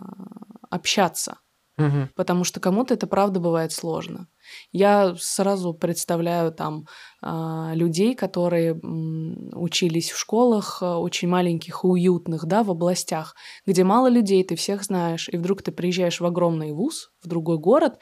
[0.71, 1.39] общаться,
[1.79, 2.09] угу.
[2.15, 4.29] потому что кому-то это правда бывает сложно.
[4.73, 6.87] Я сразу представляю там
[7.23, 13.35] э, людей, которые учились в школах э, очень маленьких и уютных, да, в областях,
[13.67, 17.59] где мало людей, ты всех знаешь, и вдруг ты приезжаешь в огромный вуз, в другой
[17.59, 17.99] город,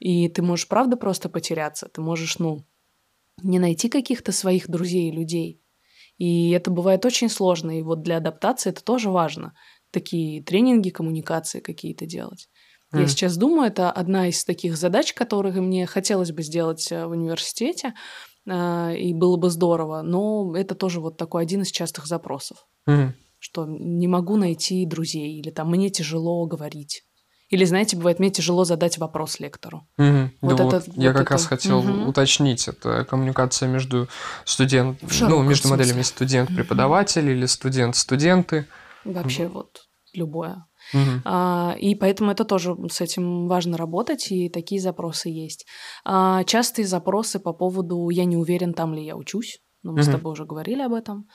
[0.00, 1.88] и ты можешь, правда, просто потеряться.
[1.88, 2.66] Ты можешь, ну,
[3.42, 5.60] не найти каких-то своих друзей и людей.
[6.18, 7.78] И это бывает очень сложно.
[7.78, 9.54] И вот для адаптации это тоже важно.
[9.90, 12.48] Такие тренинги, коммуникации какие-то делать.
[12.94, 13.00] Mm.
[13.02, 17.10] Я сейчас думаю, это одна из таких задач, которые мне хотелось бы сделать э, в
[17.10, 17.94] университете,
[18.46, 23.12] э, и было бы здорово, но это тоже вот такой один из частых запросов, mm.
[23.38, 27.02] что не могу найти друзей, или там мне тяжело говорить.
[27.50, 29.86] Или, знаете, бывает, мне тяжело задать вопрос лектору.
[29.98, 30.30] Угу.
[30.40, 31.32] Вот да это, вот я как это...
[31.34, 32.08] раз хотел угу.
[32.08, 34.08] уточнить, это коммуникация между
[34.44, 37.30] студентом, ну, между моделями студент-преподаватель угу.
[37.30, 38.66] или студент-студенты.
[39.04, 39.83] Вообще вот
[40.14, 40.66] любое.
[40.92, 41.22] Угу.
[41.24, 45.66] А, и поэтому это тоже с этим важно работать, и такие запросы есть.
[46.04, 50.04] А, частые запросы по поводу «я не уверен, там ли я учусь», ну, мы угу.
[50.04, 51.28] с тобой уже говорили об этом.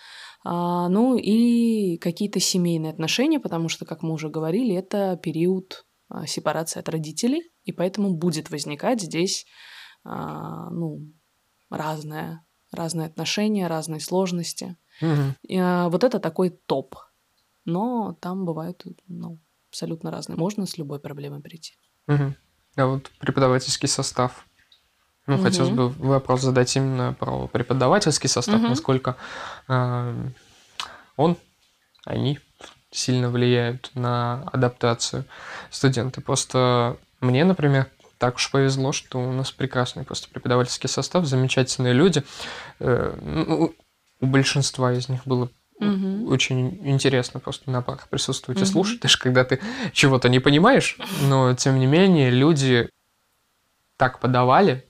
[0.43, 6.25] А, ну и какие-то семейные отношения, потому что, как мы уже говорили, это период а,
[6.25, 9.45] сепарации от родителей, и поэтому будет возникать здесь
[10.03, 11.13] а, ну,
[11.69, 14.77] разное, разные отношения, разные сложности.
[15.01, 15.57] Угу.
[15.59, 16.95] А, вот это такой топ
[17.69, 19.39] но там бывают ну,
[19.69, 20.37] абсолютно разные.
[20.37, 21.73] Можно с любой проблемой прийти.
[22.07, 22.33] Угу.
[22.77, 24.45] А вот преподавательский состав.
[25.27, 25.43] Ну, угу.
[25.43, 28.69] хотелось бы вопрос задать именно про преподавательский состав, угу.
[28.69, 29.15] насколько
[29.67, 30.29] э,
[31.15, 31.37] он,
[32.03, 32.39] они
[32.91, 35.25] сильно влияют на адаптацию
[35.69, 36.21] студента.
[36.21, 42.23] Просто мне, например, так уж повезло, что у нас прекрасный просто преподавательский состав, замечательные люди.
[42.79, 43.75] Э, ну,
[44.21, 45.49] у большинства из них было
[45.79, 46.31] Угу.
[46.31, 48.67] Очень интересно просто на парах присутствовать угу.
[48.67, 49.59] и слушать, даже когда ты
[49.93, 52.89] чего-то не понимаешь, но тем не менее люди
[53.97, 54.85] так подавали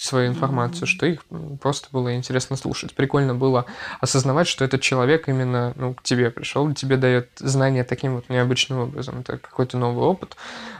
[0.00, 0.86] свою информацию, mm-hmm.
[0.86, 1.24] что их
[1.60, 2.94] просто было интересно слушать.
[2.94, 3.66] Прикольно было
[4.00, 8.78] осознавать, что этот человек именно ну, к тебе пришел, тебе дает знания таким вот необычным
[8.78, 9.20] образом.
[9.20, 10.36] Это какой-то новый опыт.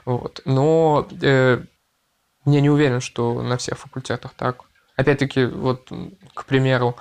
[0.06, 0.40] Вот.
[0.46, 1.62] Но э,
[2.46, 4.62] я не уверен, что на всех факультетах так.
[4.96, 5.92] Опять-таки, вот,
[6.34, 6.96] к примеру,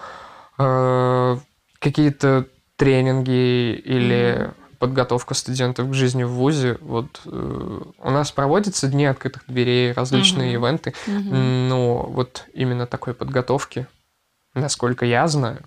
[0.58, 1.38] э,
[1.80, 6.77] какие-то тренинги или подготовка студентов к жизни в ВУЗе.
[6.82, 10.65] Вот э, у нас проводятся дни открытых дверей, различные угу.
[10.65, 11.36] ивенты, угу.
[11.36, 13.88] но вот именно такой подготовки,
[14.53, 15.65] насколько я знаю,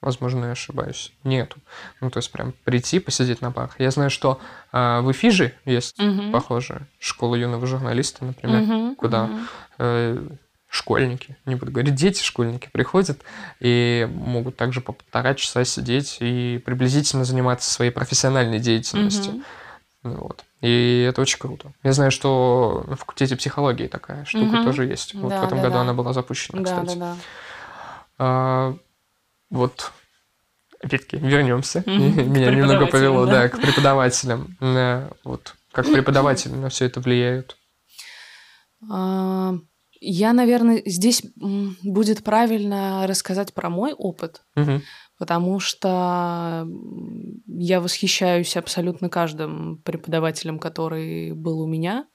[0.00, 1.58] возможно, я ошибаюсь, нету.
[2.00, 3.78] Ну, то есть прям прийти, посидеть на парах.
[3.78, 4.40] Я знаю, что
[4.72, 6.30] э, в Эфиже есть угу.
[6.32, 8.94] похожая школа юного журналиста, например, угу.
[8.96, 9.38] куда угу.
[9.78, 10.26] Э,
[10.74, 13.22] школьники, не буду говорить, дети школьники приходят
[13.60, 19.34] и могут также по полтора часа сидеть и приблизительно заниматься своей профессиональной деятельностью.
[20.02, 20.18] Mm-hmm.
[20.18, 20.44] Вот.
[20.60, 21.72] И это очень круто.
[21.84, 24.64] Я знаю, что на факультете психологии такая штука mm-hmm.
[24.64, 25.14] тоже есть.
[25.14, 25.80] Вот да, в этом да, году да.
[25.82, 26.98] она была запущена, да, кстати.
[26.98, 27.16] Да, да.
[28.18, 28.76] А,
[29.50, 29.92] вот
[30.82, 31.78] опять-таки вернемся.
[31.86, 32.24] Mm-hmm.
[32.24, 33.42] Меня немного повело, да.
[33.42, 34.56] да, к преподавателям.
[35.22, 37.56] Вот как преподаватели на все это влияют.
[40.06, 41.22] Я, наверное, здесь
[41.82, 44.82] будет правильно рассказать про мой опыт, угу.
[45.18, 46.68] потому что
[47.46, 52.06] я восхищаюсь абсолютно каждым преподавателем, который был у меня.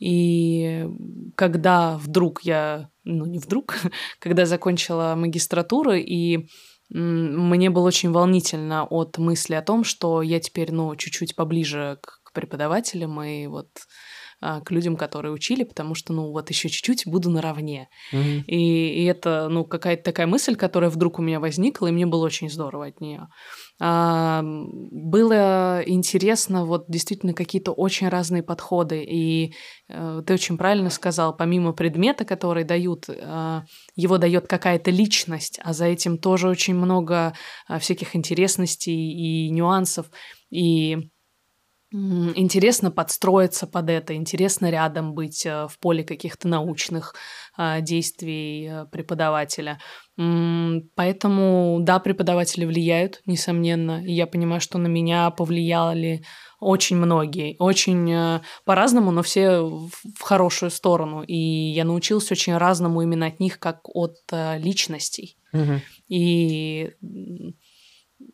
[0.00, 0.88] И
[1.36, 3.76] когда вдруг я, ну не вдруг,
[4.18, 6.48] когда закончила магистратуру, и
[6.90, 12.32] мне было очень волнительно от мысли о том, что я теперь, ну, чуть-чуть поближе к
[12.32, 13.68] преподавателям, и вот
[14.44, 17.88] а, к людям, которые учили, потому что, ну, вот еще чуть-чуть буду наравне.
[18.12, 18.44] Mm-hmm.
[18.46, 22.24] И, и это, ну, какая-то такая мысль, которая вдруг у меня возникла, и мне было
[22.26, 23.28] очень здорово от нее.
[23.80, 29.54] А, было интересно, вот действительно какие-то очень разные подходы, и
[29.88, 33.62] а, ты очень правильно сказал, помимо предмета, который дают, а,
[33.94, 37.32] его дает какая-то личность, а за этим тоже очень много
[37.68, 40.10] а, всяких интересностей и нюансов,
[40.50, 41.11] и
[41.92, 47.14] Интересно подстроиться под это, интересно рядом быть э, в поле каких-то научных
[47.54, 49.78] а, действий э, преподавателя.
[50.16, 54.02] Поэтому, да, преподаватели влияют, несомненно.
[54.04, 56.24] И я понимаю, что на меня повлияли
[56.60, 61.22] очень многие, очень э, по-разному, но все в хорошую сторону.
[61.22, 64.16] И я научился очень разному именно от них, как от
[64.58, 65.36] личностей.
[65.52, 65.80] Угу.
[66.08, 66.90] И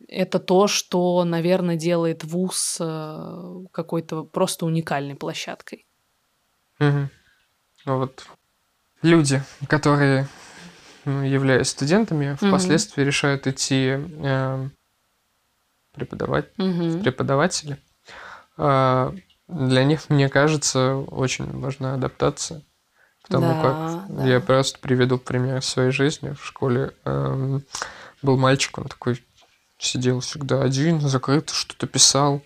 [0.09, 5.85] это то, что, наверное, делает ВУЗ э, какой-то просто уникальной площадкой.
[6.79, 7.09] Угу.
[7.85, 8.25] Вот
[9.01, 10.27] люди, которые,
[11.05, 12.47] ну, являясь студентами, угу.
[12.47, 14.69] впоследствии решают идти э,
[15.93, 16.99] преподавать, угу.
[17.01, 17.77] преподаватели,
[18.57, 19.11] э,
[19.47, 22.63] для них, мне кажется, очень важна адаптация.
[23.23, 24.27] Потому да, как да.
[24.27, 26.31] я просто приведу пример своей жизни.
[26.31, 27.59] В школе э,
[28.21, 29.23] был мальчик, он такой
[29.79, 32.43] сидел всегда один, закрыто, что-то писал,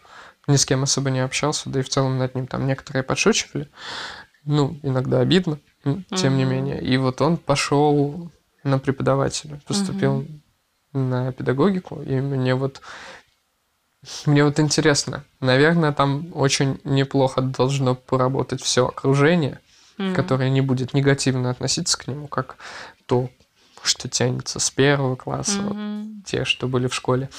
[0.48, 3.70] ни с кем особо не общался, да и в целом над ним там некоторые подшучивали.
[4.46, 6.30] Ну, иногда обидно, тем mm-hmm.
[6.30, 6.82] не менее.
[6.82, 8.32] И вот он пошел
[8.64, 10.98] на преподавателя, поступил mm-hmm.
[10.98, 12.82] на педагогику, и мне вот
[14.26, 19.62] мне вот интересно, наверное, там очень неплохо должно поработать все окружение,
[19.98, 20.14] mm-hmm.
[20.14, 22.58] которое не будет негативно относиться к нему, как
[23.06, 23.30] то,
[23.88, 26.04] что тянется с первого класса, mm-hmm.
[26.04, 27.30] вот, те, что были в школе,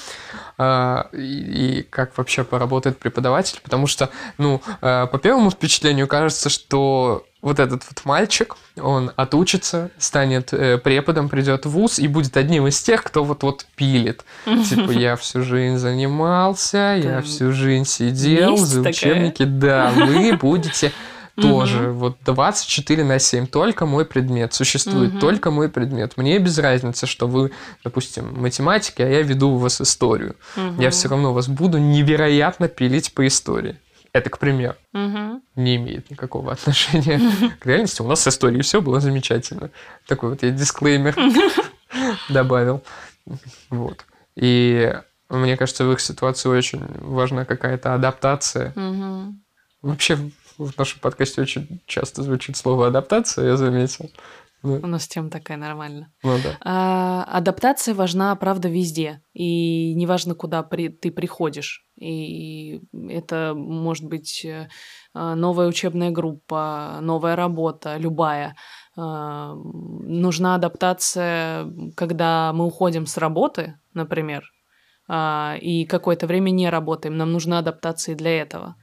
[0.57, 6.49] а, и, и как вообще поработает преподаватель, потому что, ну, а, по первому впечатлению кажется,
[6.49, 12.35] что вот этот вот мальчик, он отучится, станет э, преподом, придет в ВУЗ и будет
[12.37, 14.25] одним из тех, кто вот-вот пилит.
[14.45, 19.43] Типа, я всю жизнь занимался, я всю жизнь сидел за учебники.
[19.43, 20.91] Да, вы будете
[21.35, 21.89] тоже.
[21.89, 21.97] Угу.
[21.97, 23.47] Вот 24 на 7.
[23.47, 24.53] Только мой предмет.
[24.53, 25.19] Существует угу.
[25.19, 26.17] только мой предмет.
[26.17, 27.51] Мне без разницы, что вы,
[27.83, 30.35] допустим, математики, а я веду у вас историю.
[30.55, 30.81] Угу.
[30.81, 33.77] Я все равно вас буду невероятно пилить по истории.
[34.13, 35.41] Это, к примеру, угу.
[35.55, 37.19] не имеет никакого отношения
[37.59, 38.01] к реальности.
[38.01, 39.71] У нас с историей все было замечательно.
[40.07, 41.15] Такой вот я дисклеймер
[42.29, 42.81] добавил.
[43.69, 44.05] Вот.
[44.35, 44.93] И
[45.29, 48.73] мне кажется, в их ситуации очень важна какая-то адаптация.
[49.81, 50.17] Вообще
[50.57, 54.09] в нашем подкасте очень часто звучит слово адаптация, я заметил.
[54.65, 54.79] Да.
[54.81, 56.11] У нас тема такая нормальная.
[56.23, 56.57] Ну да.
[56.61, 59.21] А, адаптация важна, правда, везде.
[59.33, 61.85] И неважно, куда при, ты приходишь.
[61.95, 64.67] И это может быть э,
[65.13, 68.55] новая учебная группа, новая работа, любая.
[68.97, 74.51] А, нужна адаптация, когда мы уходим с работы, например,
[75.07, 77.17] а, и какое-то время не работаем.
[77.17, 78.75] Нам нужна адаптация для этого.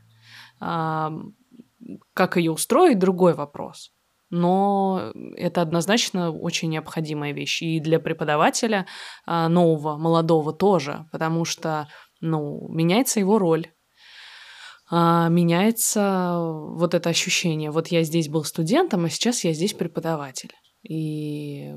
[2.14, 3.92] Как ее устроить, другой вопрос
[4.32, 8.86] но это однозначно очень необходимая вещь и для преподавателя
[9.26, 11.86] а, нового, молодого тоже, потому что,
[12.22, 13.68] ну, меняется его роль,
[14.90, 17.70] а, меняется вот это ощущение.
[17.70, 20.52] Вот я здесь был студентом, а сейчас я здесь преподаватель.
[20.82, 21.70] И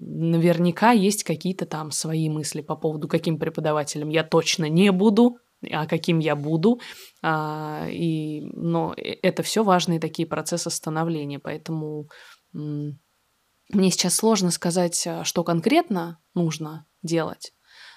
[0.00, 5.38] наверняка есть какие-то там свои мысли по поводу, каким преподавателем я точно не буду,
[5.70, 6.80] а каким я буду.
[7.22, 12.08] А, и, но это все важные такие процессы становления, поэтому
[12.52, 17.52] мне сейчас сложно сказать, а, что конкретно нужно делать,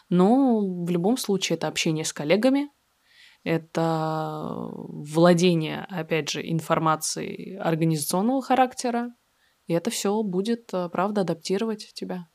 [0.10, 2.70] но в любом случае это общение с коллегами,
[3.44, 9.14] это владение, опять же, информацией организационного характера,
[9.68, 12.28] и это все будет, а, правда, адаптировать тебя.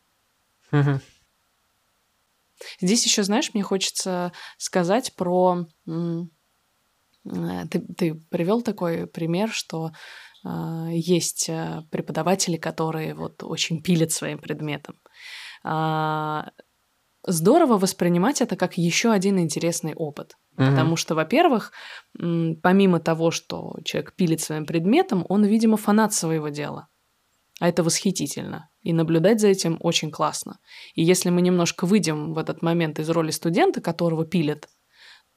[2.80, 5.66] Здесь еще, знаешь, мне хочется сказать про...
[5.86, 9.92] Э, ты, ты привел такой пример, что
[10.44, 11.50] э, есть
[11.90, 14.96] преподаватели, которые вот очень пилят своим предметом.
[15.64, 16.42] Э,
[17.26, 20.36] здорово воспринимать это как еще один интересный опыт.
[20.56, 20.70] Mm-hmm.
[20.70, 21.72] Потому что, во-первых,
[22.14, 26.88] помимо того, что человек пилит своим предметом, он, видимо, фанат своего дела.
[27.61, 28.70] А это восхитительно.
[28.80, 30.58] И наблюдать за этим очень классно.
[30.94, 34.66] И если мы немножко выйдем в этот момент из роли студента, которого пилят,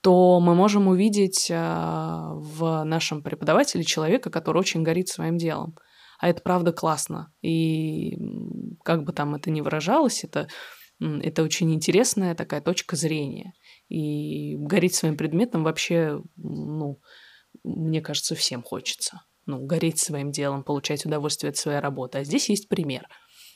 [0.01, 5.77] то мы можем увидеть э, в нашем преподавателе человека, который очень горит своим делом.
[6.17, 7.33] А это правда классно.
[7.41, 8.17] И
[8.85, 10.47] как бы там это ни выражалось, это,
[11.01, 13.53] это очень интересная такая точка зрения.
[13.89, 17.01] И гореть своим предметом вообще, ну,
[17.65, 22.19] мне кажется, всем хочется ну, гореть своим делом, получать удовольствие от своей работы.
[22.19, 23.07] А здесь есть пример.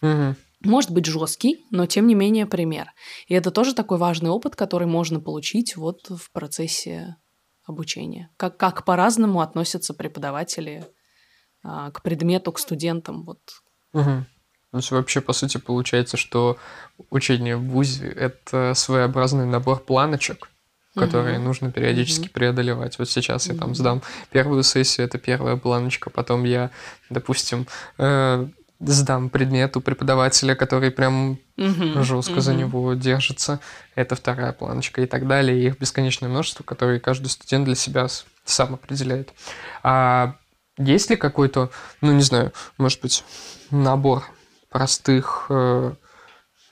[0.01, 0.35] Угу.
[0.63, 2.91] Может быть жесткий, но тем не менее пример.
[3.27, 7.15] И это тоже такой важный опыт, который можно получить вот в процессе
[7.65, 8.29] обучения.
[8.37, 10.85] Как, как по-разному относятся преподаватели
[11.63, 13.23] а, к предмету, к студентам.
[13.23, 13.39] Вот.
[13.93, 14.25] Угу.
[14.71, 16.57] То есть вообще, по сути, получается, что
[17.09, 20.49] учение в ВУЗе– это своеобразный набор планочек,
[20.97, 21.45] которые угу.
[21.45, 22.33] нужно периодически угу.
[22.33, 22.97] преодолевать.
[22.99, 23.53] Вот сейчас угу.
[23.53, 26.71] я там сдам первую сессию, это первая планочка, потом я,
[27.09, 27.67] допустим,
[27.97, 28.47] э,
[28.79, 32.03] сдам предмет у преподавателя, который прям угу.
[32.03, 32.41] жестко угу.
[32.41, 33.59] за него держится,
[33.95, 35.59] это вторая планочка и так далее.
[35.59, 38.07] И их бесконечное множество, которые каждый студент для себя
[38.45, 39.33] сам определяет.
[39.83, 40.35] А
[40.77, 41.71] есть ли какой-то,
[42.01, 43.23] ну не знаю, может быть,
[43.71, 44.23] набор
[44.69, 45.93] простых э,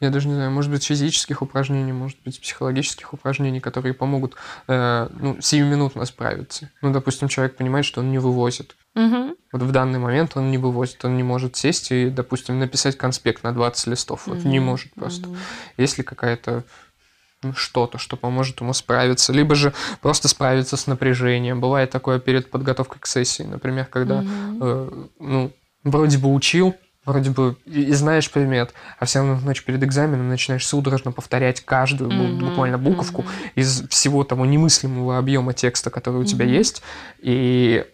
[0.01, 4.35] я даже не знаю, может быть, физических упражнений, может быть, психологических упражнений, которые помогут
[4.67, 6.69] э, ну, сиюминутно справиться.
[6.81, 8.75] Ну, допустим, человек понимает, что он не вывозит.
[8.95, 9.37] Угу.
[9.53, 13.43] Вот в данный момент он не вывозит, он не может сесть и, допустим, написать конспект
[13.43, 14.27] на 20 листов.
[14.27, 14.49] Вот угу.
[14.49, 15.29] не может просто.
[15.29, 15.37] Угу.
[15.77, 16.63] Есть ли какая-то
[17.41, 21.61] ну, что-то, что поможет ему справиться, либо же просто справиться с напряжением.
[21.61, 24.27] Бывает такое перед подготовкой к сессии, например, когда, угу.
[24.61, 25.51] э, ну,
[25.83, 26.75] вроде бы учил,
[27.05, 32.09] вроде бы и, знаешь предмет, а все равно ночь перед экзаменом начинаешь судорожно повторять каждую
[32.09, 32.49] mm-hmm.
[32.49, 33.51] буквально буковку mm-hmm.
[33.55, 36.25] из всего того немыслимого объема текста, который у mm-hmm.
[36.25, 36.81] тебя есть,
[37.19, 37.85] и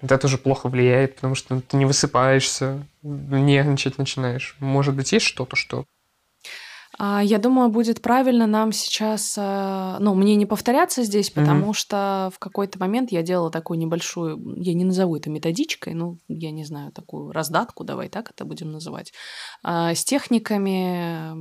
[0.00, 4.56] это тоже плохо влияет, потому что ты не высыпаешься, нервничать начинаешь.
[4.58, 5.84] Может быть, есть что-то, что
[6.98, 11.74] я думаю, будет правильно нам сейчас, э, ну, мне не повторяться здесь, потому mm-hmm.
[11.74, 16.50] что в какой-то момент я делала такую небольшую, я не назову это методичкой, ну, я
[16.50, 19.12] не знаю, такую раздатку, давай так это будем называть,
[19.62, 21.34] а, с техниками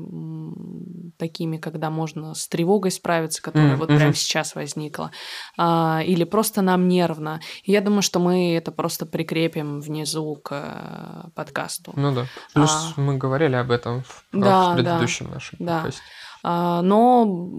[1.17, 3.77] такими, когда можно с тревогой справиться, которая mm-hmm.
[3.77, 5.11] вот прямо сейчас возникла,
[5.57, 7.39] а, или просто нам нервно.
[7.63, 11.93] я думаю, что мы это просто прикрепим внизу к э, подкасту.
[11.95, 12.25] Ну да.
[12.53, 12.99] Плюс а...
[12.99, 15.77] мы говорили об этом в, да, предыдущем да нашем да.
[15.77, 16.01] подкасте.
[16.47, 17.49] А, но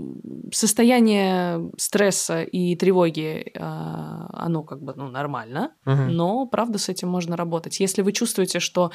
[0.53, 6.03] состояние стресса и тревоги, а, оно как бы ну, нормально, угу.
[6.03, 7.81] но правда с этим можно работать.
[7.81, 8.93] Если вы чувствуете, что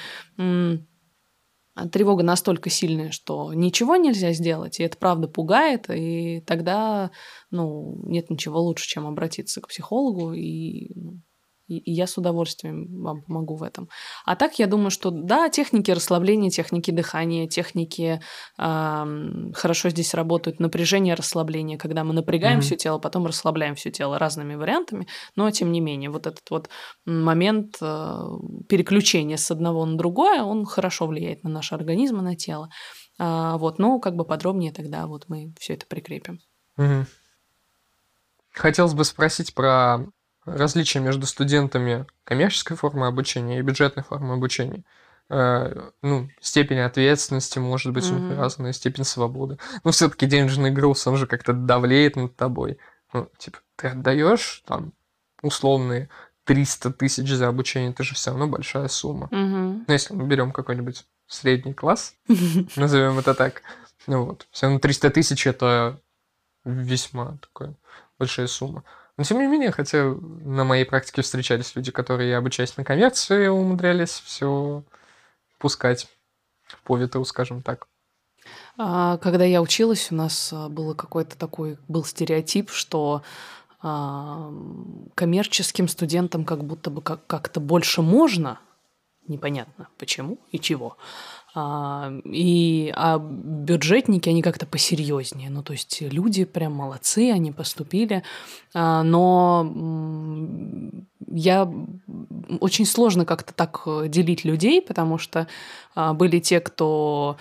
[1.91, 7.11] тревога настолько сильная, что ничего нельзя сделать, и это правда пугает, и тогда
[7.49, 10.91] ну, нет ничего лучше, чем обратиться к психологу и,
[11.71, 13.87] и, и я с удовольствием вам помогу в этом.
[14.25, 18.21] А так я думаю, что да, техники расслабления, техники дыхания, техники
[18.57, 22.61] э, хорошо здесь работают, напряжение, расслабление, когда мы напрягаем mm-hmm.
[22.61, 26.69] все тело, потом расслабляем все тело разными вариантами, но тем не менее вот этот вот
[27.05, 28.19] момент э,
[28.67, 32.69] переключения с одного на другое, он хорошо влияет на наш организм и на тело.
[33.17, 36.39] А, вот, но как бы подробнее тогда вот мы все это прикрепим.
[36.77, 37.05] Угу.
[38.53, 39.99] Хотелось бы спросить про
[40.55, 44.83] различия между студентами коммерческой формы обучения и бюджетной формы обучения.
[45.29, 48.35] Э, ну, степень ответственности может быть mm-hmm.
[48.35, 49.57] разная, степень свободы.
[49.83, 52.77] Но все-таки денежный груз, он же как-то давлеет над тобой.
[53.13, 54.93] Ну, типа, ты отдаешь там
[55.41, 56.09] условные
[56.45, 59.27] 300 тысяч за обучение, это же все равно большая сумма.
[59.31, 59.85] Mm-hmm.
[59.87, 62.15] Ну, если мы берем какой-нибудь средний класс,
[62.75, 63.61] назовем это так,
[64.07, 66.01] ну вот, все равно 300 тысяч это
[66.65, 67.75] весьма такая
[68.19, 68.83] большая сумма.
[69.21, 74.19] Но тем не менее, хотя на моей практике встречались люди, которые, обучаясь на коммерции, умудрялись
[74.25, 74.83] все
[75.59, 76.07] пускать
[76.83, 77.87] по ветру, скажем так.
[78.79, 83.21] А, когда я училась, у нас а, был какой-то такой был стереотип, что
[83.83, 84.51] а,
[85.13, 88.59] коммерческим студентам как будто бы как- как-то больше можно,
[89.27, 90.97] непонятно почему и чего,
[91.53, 95.49] а, и а бюджетники, они как-то посерьезнее.
[95.49, 98.23] Ну, то есть люди прям молодцы, они поступили.
[98.73, 99.71] А, но
[101.27, 101.71] я
[102.59, 105.47] очень сложно как-то так делить людей, потому что
[105.95, 107.37] а, были те, кто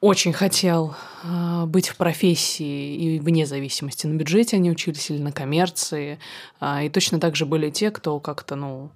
[0.00, 5.32] очень хотел э, быть в профессии и вне зависимости на бюджете они учились или на
[5.32, 6.20] коммерции.
[6.60, 8.90] Э, и точно так же были те, кто как-то, ну,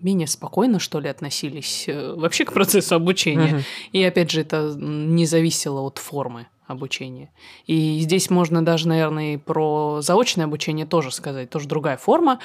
[0.00, 3.58] менее спокойно, что ли, относились э, вообще к процессу обучения.
[3.58, 3.62] Uh-huh.
[3.92, 7.32] И опять же, это не зависело от формы обучения.
[7.66, 12.40] И здесь можно даже, наверное, и про заочное обучение тоже сказать, тоже другая форма.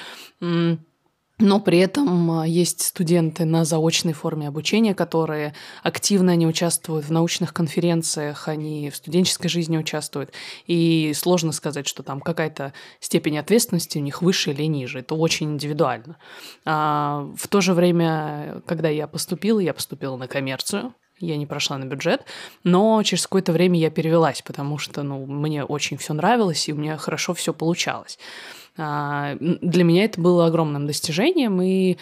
[1.40, 7.10] Но при этом а, есть студенты на заочной форме обучения, которые активно не участвуют в
[7.10, 10.32] научных конференциях, они в студенческой жизни участвуют.
[10.68, 15.00] И сложно сказать, что там какая-то степень ответственности у них выше или ниже.
[15.00, 16.18] Это очень индивидуально.
[16.64, 21.78] А в то же время, когда я поступила, я поступила на коммерцию, я не прошла
[21.78, 22.24] на бюджет,
[22.62, 26.76] но через какое-то время я перевелась, потому что ну, мне очень все нравилось, и у
[26.76, 28.18] меня хорошо все получалось.
[28.76, 31.96] А, для меня это было огромным достижением, и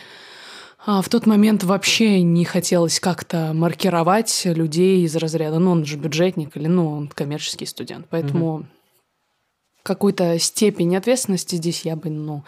[0.84, 5.96] а, в тот момент вообще не хотелось как-то маркировать людей из разряда, ну, он же
[5.96, 8.06] бюджетник или, ну, он коммерческий студент.
[8.10, 8.66] Поэтому угу.
[9.82, 12.44] какую-то степень ответственности здесь я бы, ну,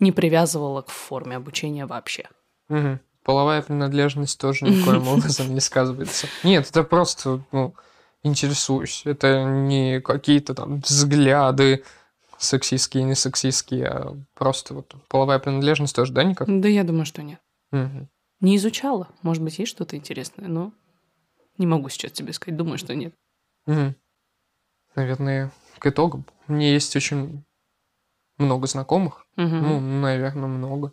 [0.00, 2.28] не привязывала к форме обучения вообще.
[2.68, 2.98] Угу.
[3.22, 6.26] Половая принадлежность тоже никоим образом не сказывается.
[6.42, 7.74] Нет, это просто, ну,
[8.22, 9.02] интересуюсь.
[9.04, 11.84] Это не какие-то там взгляды,
[12.38, 16.48] сексистские, не сексистские, а просто вот половая принадлежность тоже, да, никак?
[16.48, 17.40] Да, я думаю, что нет.
[17.72, 18.08] Угу.
[18.40, 19.08] Не изучала.
[19.22, 20.72] Может быть, есть что-то интересное, но
[21.58, 22.56] не могу сейчас тебе сказать.
[22.56, 23.14] Думаю, что нет.
[23.66, 23.94] Угу.
[24.94, 26.24] Наверное, к итогу.
[26.46, 27.44] Мне есть очень
[28.38, 29.46] много знакомых, угу.
[29.46, 30.92] ну, наверное, много,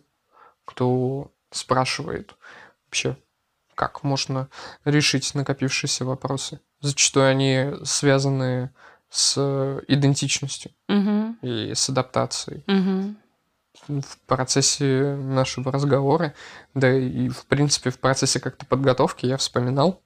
[0.64, 2.34] кто спрашивает
[2.86, 3.16] вообще,
[3.74, 4.48] как можно
[4.84, 6.60] решить накопившиеся вопросы.
[6.80, 8.72] Зачастую они связаны
[9.14, 11.36] с э, идентичностью угу.
[11.40, 12.64] и с адаптацией.
[12.66, 14.02] Угу.
[14.02, 16.34] В процессе нашего разговора,
[16.74, 20.02] да и в принципе в процессе как-то подготовки я вспоминал.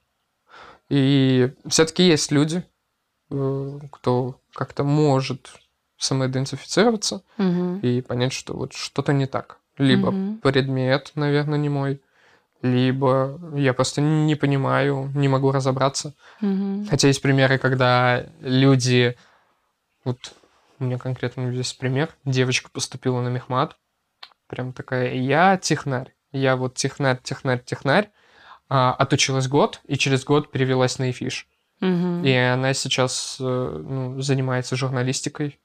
[0.89, 2.63] И все-таки есть люди,
[3.31, 5.53] э, кто как-то может
[5.97, 7.79] самоидентифицироваться угу.
[7.81, 9.57] и понять, что вот что-то не так.
[9.79, 10.37] Либо угу.
[10.43, 11.99] предмет, наверное, не мой,
[12.61, 16.13] либо я просто не понимаю, не могу разобраться.
[16.41, 16.87] Угу.
[16.89, 19.15] Хотя есть примеры, когда люди...
[20.03, 20.33] Вот
[20.79, 22.09] у меня конкретно здесь пример.
[22.25, 23.77] Девочка поступила на мехмат.
[24.47, 26.13] Прям такая, я технарь.
[26.31, 28.11] Я вот технарь, технарь, технарь.
[28.67, 31.47] А, отучилась год, и через год перевелась на эфиш.
[31.81, 32.23] Угу.
[32.23, 35.59] И она сейчас э, ну, занимается журналистикой,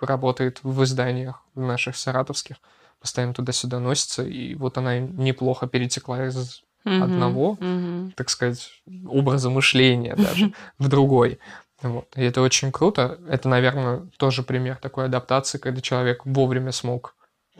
[0.00, 2.56] работает в изданиях наших саратовских
[3.00, 7.02] постоянно туда-сюда носится, и вот она неплохо перетекла из mm-hmm.
[7.02, 8.12] одного, mm-hmm.
[8.14, 8.70] так сказать,
[9.06, 11.38] образа мышления даже в другой.
[11.80, 12.08] Вот.
[12.16, 13.20] И это очень круто.
[13.28, 17.14] Это, наверное, тоже пример такой адаптации, когда человек вовремя смог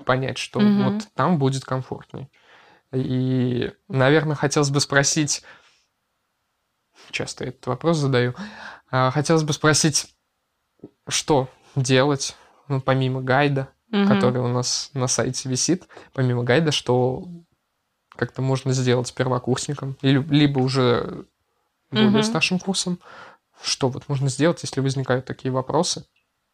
[0.05, 0.93] понять, что mm-hmm.
[0.93, 2.29] вот там будет комфортней.
[2.93, 5.43] И, наверное, хотелось бы спросить,
[7.11, 8.35] часто этот вопрос задаю,
[8.91, 10.15] а, хотелось бы спросить,
[11.07, 12.37] что делать,
[12.69, 14.07] ну, помимо гайда, угу.
[14.07, 17.29] который у нас на сайте висит, помимо гайда, что
[18.11, 21.27] как-то можно сделать с первокурсником, или, либо уже
[21.91, 22.23] более угу.
[22.23, 22.99] старшим курсом.
[23.63, 26.05] Что вот можно сделать, если возникают такие вопросы?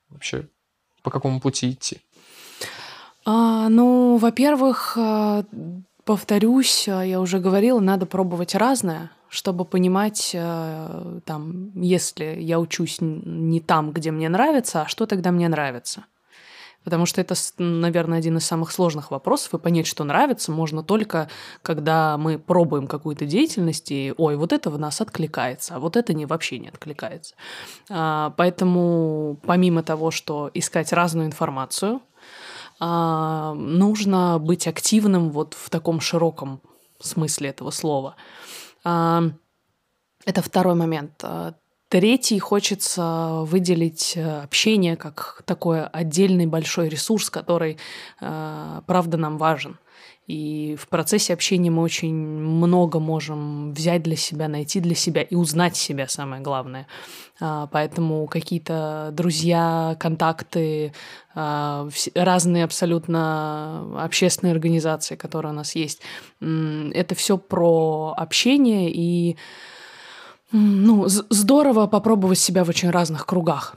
[0.09, 0.49] Вообще,
[1.03, 2.01] по какому пути идти?
[3.27, 5.45] А, ну, во-первых, а,
[6.05, 12.99] повторюсь, а, я уже говорила, надо пробовать разное, чтобы понимать, а, там, если я учусь
[13.01, 16.05] не там, где мне нравится, а что тогда мне нравится.
[16.85, 21.29] Потому что это, наверное, один из самых сложных вопросов, и понять, что нравится, можно только,
[21.63, 26.13] когда мы пробуем какую-то деятельность, и, ой, вот это в нас откликается, а вот это
[26.13, 27.35] не, вообще не откликается.
[27.91, 32.03] А, поэтому помимо того, что искать разную информацию,
[32.81, 36.61] а, нужно быть активным вот в таком широком
[37.01, 38.17] смысле этого слова.
[38.85, 39.23] А,
[40.27, 41.25] это второй момент.
[41.89, 47.79] Третий хочется выделить э, общение как такой отдельный большой ресурс, который,
[48.21, 49.79] э, правда, нам важен.
[50.27, 55.35] И в процессе общения мы очень много можем взять для себя, найти для себя и
[55.35, 56.87] узнать себя, самое главное.
[57.41, 60.95] А, поэтому какие-то друзья, контакты,
[61.35, 66.01] а, разные абсолютно общественные организации, которые у нас есть,
[66.41, 69.37] это все про общение и
[70.57, 73.77] ну, здорово попробовать себя в очень разных кругах.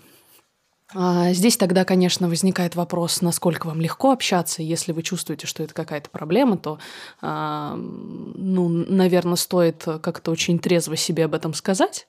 [0.94, 4.62] А, здесь тогда, конечно, возникает вопрос, насколько вам легко общаться.
[4.62, 6.78] Если вы чувствуете, что это какая-то проблема, то,
[7.20, 12.08] а, ну, наверное, стоит как-то очень трезво себе об этом сказать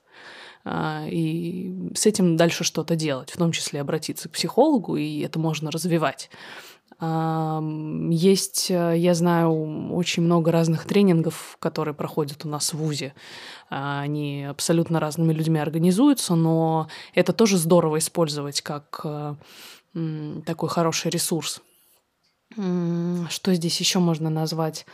[0.65, 5.39] а, и с этим дальше что-то делать, в том числе обратиться к психологу, и это
[5.39, 6.29] можно развивать.
[7.01, 13.13] Есть, э, я знаю, очень много разных тренингов, которые проходят у нас в ВУЗе.
[13.69, 19.35] А, они абсолютно разными людьми организуются, но это тоже здорово использовать как э,
[20.45, 21.61] такой хороший ресурс.
[22.55, 24.85] Что здесь еще можно назвать?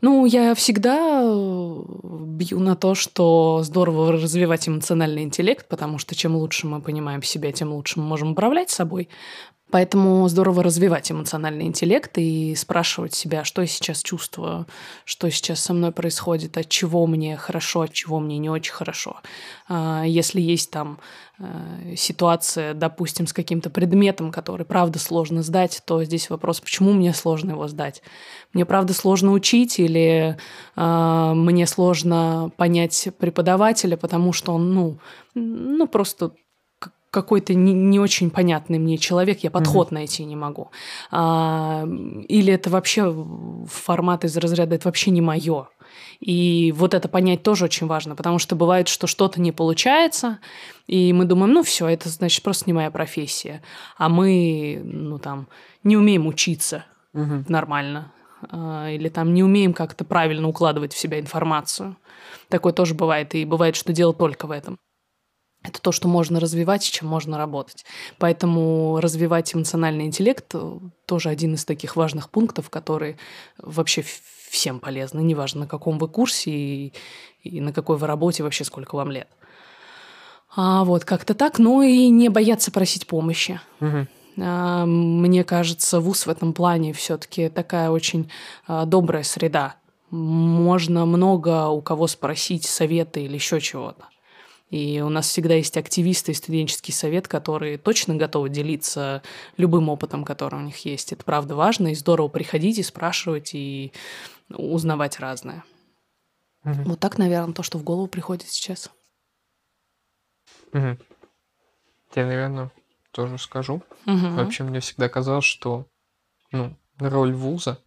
[0.00, 6.36] Ну, я всегда э, бью на то, что здорово развивать эмоциональный интеллект, потому что чем
[6.36, 9.08] лучше мы понимаем себя, тем лучше мы можем управлять собой.
[9.74, 14.68] Поэтому здорово развивать эмоциональный интеллект и спрашивать себя, что я сейчас чувствую,
[15.04, 19.16] что сейчас со мной происходит, от чего мне хорошо, от чего мне не очень хорошо.
[19.68, 21.00] А, если есть там
[21.40, 27.12] э, ситуация, допустим, с каким-то предметом, который правда сложно сдать, то здесь вопрос, почему мне
[27.12, 28.00] сложно его сдать?
[28.52, 30.38] Мне правда сложно учить или
[30.76, 34.98] э, мне сложно понять преподавателя, потому что он, ну,
[35.34, 36.30] ну просто
[37.14, 39.94] какой-то не, не очень понятный мне человек, я подход mm-hmm.
[39.94, 40.70] найти не могу.
[41.12, 41.86] А,
[42.28, 43.14] или это вообще
[43.70, 45.68] формат из разряда, это вообще не мое.
[46.18, 50.40] И вот это понять тоже очень важно, потому что бывает, что что-то не получается,
[50.88, 53.62] и мы думаем, ну все, это значит просто не моя профессия.
[53.96, 55.46] А мы, ну там,
[55.84, 57.44] не умеем учиться угу.
[57.48, 58.12] нормально.
[58.50, 61.96] А, или там не умеем как-то правильно укладывать в себя информацию.
[62.48, 64.78] Такое тоже бывает, и бывает, что дело только в этом
[65.64, 67.84] это то, что можно развивать, с чем можно работать.
[68.18, 73.16] Поэтому развивать эмоциональный интеллект э, тоже один из таких важных пунктов, который
[73.58, 74.04] вообще
[74.50, 76.92] всем полезны, неважно, на каком вы курсе и,
[77.42, 79.28] и на какой вы работе, вообще сколько вам лет.
[80.54, 83.58] А вот как-то так, ну и не бояться просить помощи.
[83.80, 84.06] Угу.
[84.42, 88.30] А, мне кажется, вуз в этом плане все-таки такая очень
[88.66, 89.76] а, добрая среда.
[90.10, 94.04] Можно много у кого спросить советы или еще чего-то.
[94.74, 99.22] И у нас всегда есть активисты и студенческий совет, которые точно готовы делиться
[99.56, 101.12] любым опытом, который у них есть.
[101.12, 103.92] Это правда важно, и здорово приходить и спрашивать, и
[104.48, 105.62] узнавать разное.
[106.64, 106.82] Угу.
[106.86, 108.90] Вот так, наверное, то, что в голову приходит сейчас.
[110.72, 110.98] Угу.
[112.16, 112.72] Я, наверное,
[113.12, 113.74] тоже скажу.
[114.06, 114.28] Угу.
[114.30, 115.86] Вообще, мне всегда казалось, что
[116.50, 117.78] ну, роль вуза,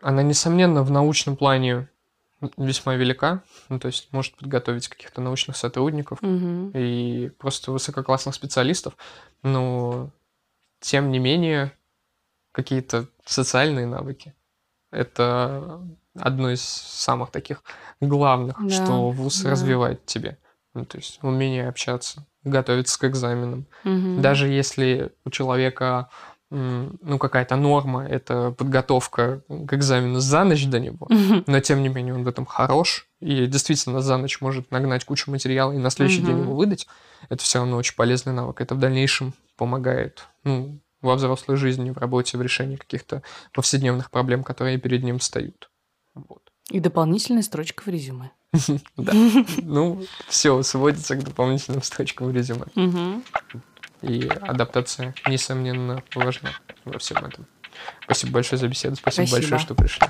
[0.00, 1.90] она, несомненно, в научном плане
[2.56, 6.70] весьма велика, ну, то есть может подготовить каких-то научных сотрудников угу.
[6.74, 8.96] и просто высококлассных специалистов,
[9.42, 10.10] но
[10.80, 11.72] тем не менее
[12.52, 14.34] какие-то социальные навыки
[14.90, 15.80] это
[16.14, 17.62] одно из самых таких
[18.00, 19.50] главных, да, что вуз да.
[19.50, 20.38] развивает тебе.
[20.74, 23.66] Ну, то есть умение общаться, готовиться к экзаменам.
[23.84, 24.20] Угу.
[24.20, 26.10] Даже если у человека
[26.50, 31.44] ну, какая-то норма, это подготовка к экзамену за ночь до него, mm-hmm.
[31.46, 35.30] но тем не менее он в этом хорош, и действительно за ночь может нагнать кучу
[35.30, 36.26] материала и на следующий mm-hmm.
[36.26, 36.86] день его выдать.
[37.28, 38.60] Это все равно очень полезный навык.
[38.60, 43.22] Это в дальнейшем помогает, ну, во взрослой жизни, в работе, в решении каких-то
[43.52, 45.70] повседневных проблем, которые перед ним встают.
[46.14, 46.42] Вот.
[46.70, 48.30] И дополнительная строчка в резюме.
[48.96, 49.12] Да.
[49.62, 52.66] Ну, все сводится к дополнительным строчкам в резюме.
[54.06, 56.50] И адаптация, несомненно, важна
[56.84, 57.46] во всем этом.
[58.04, 58.96] Спасибо большое за беседу.
[58.96, 59.50] Спасибо, Спасибо.
[59.50, 60.06] большое, что пришли.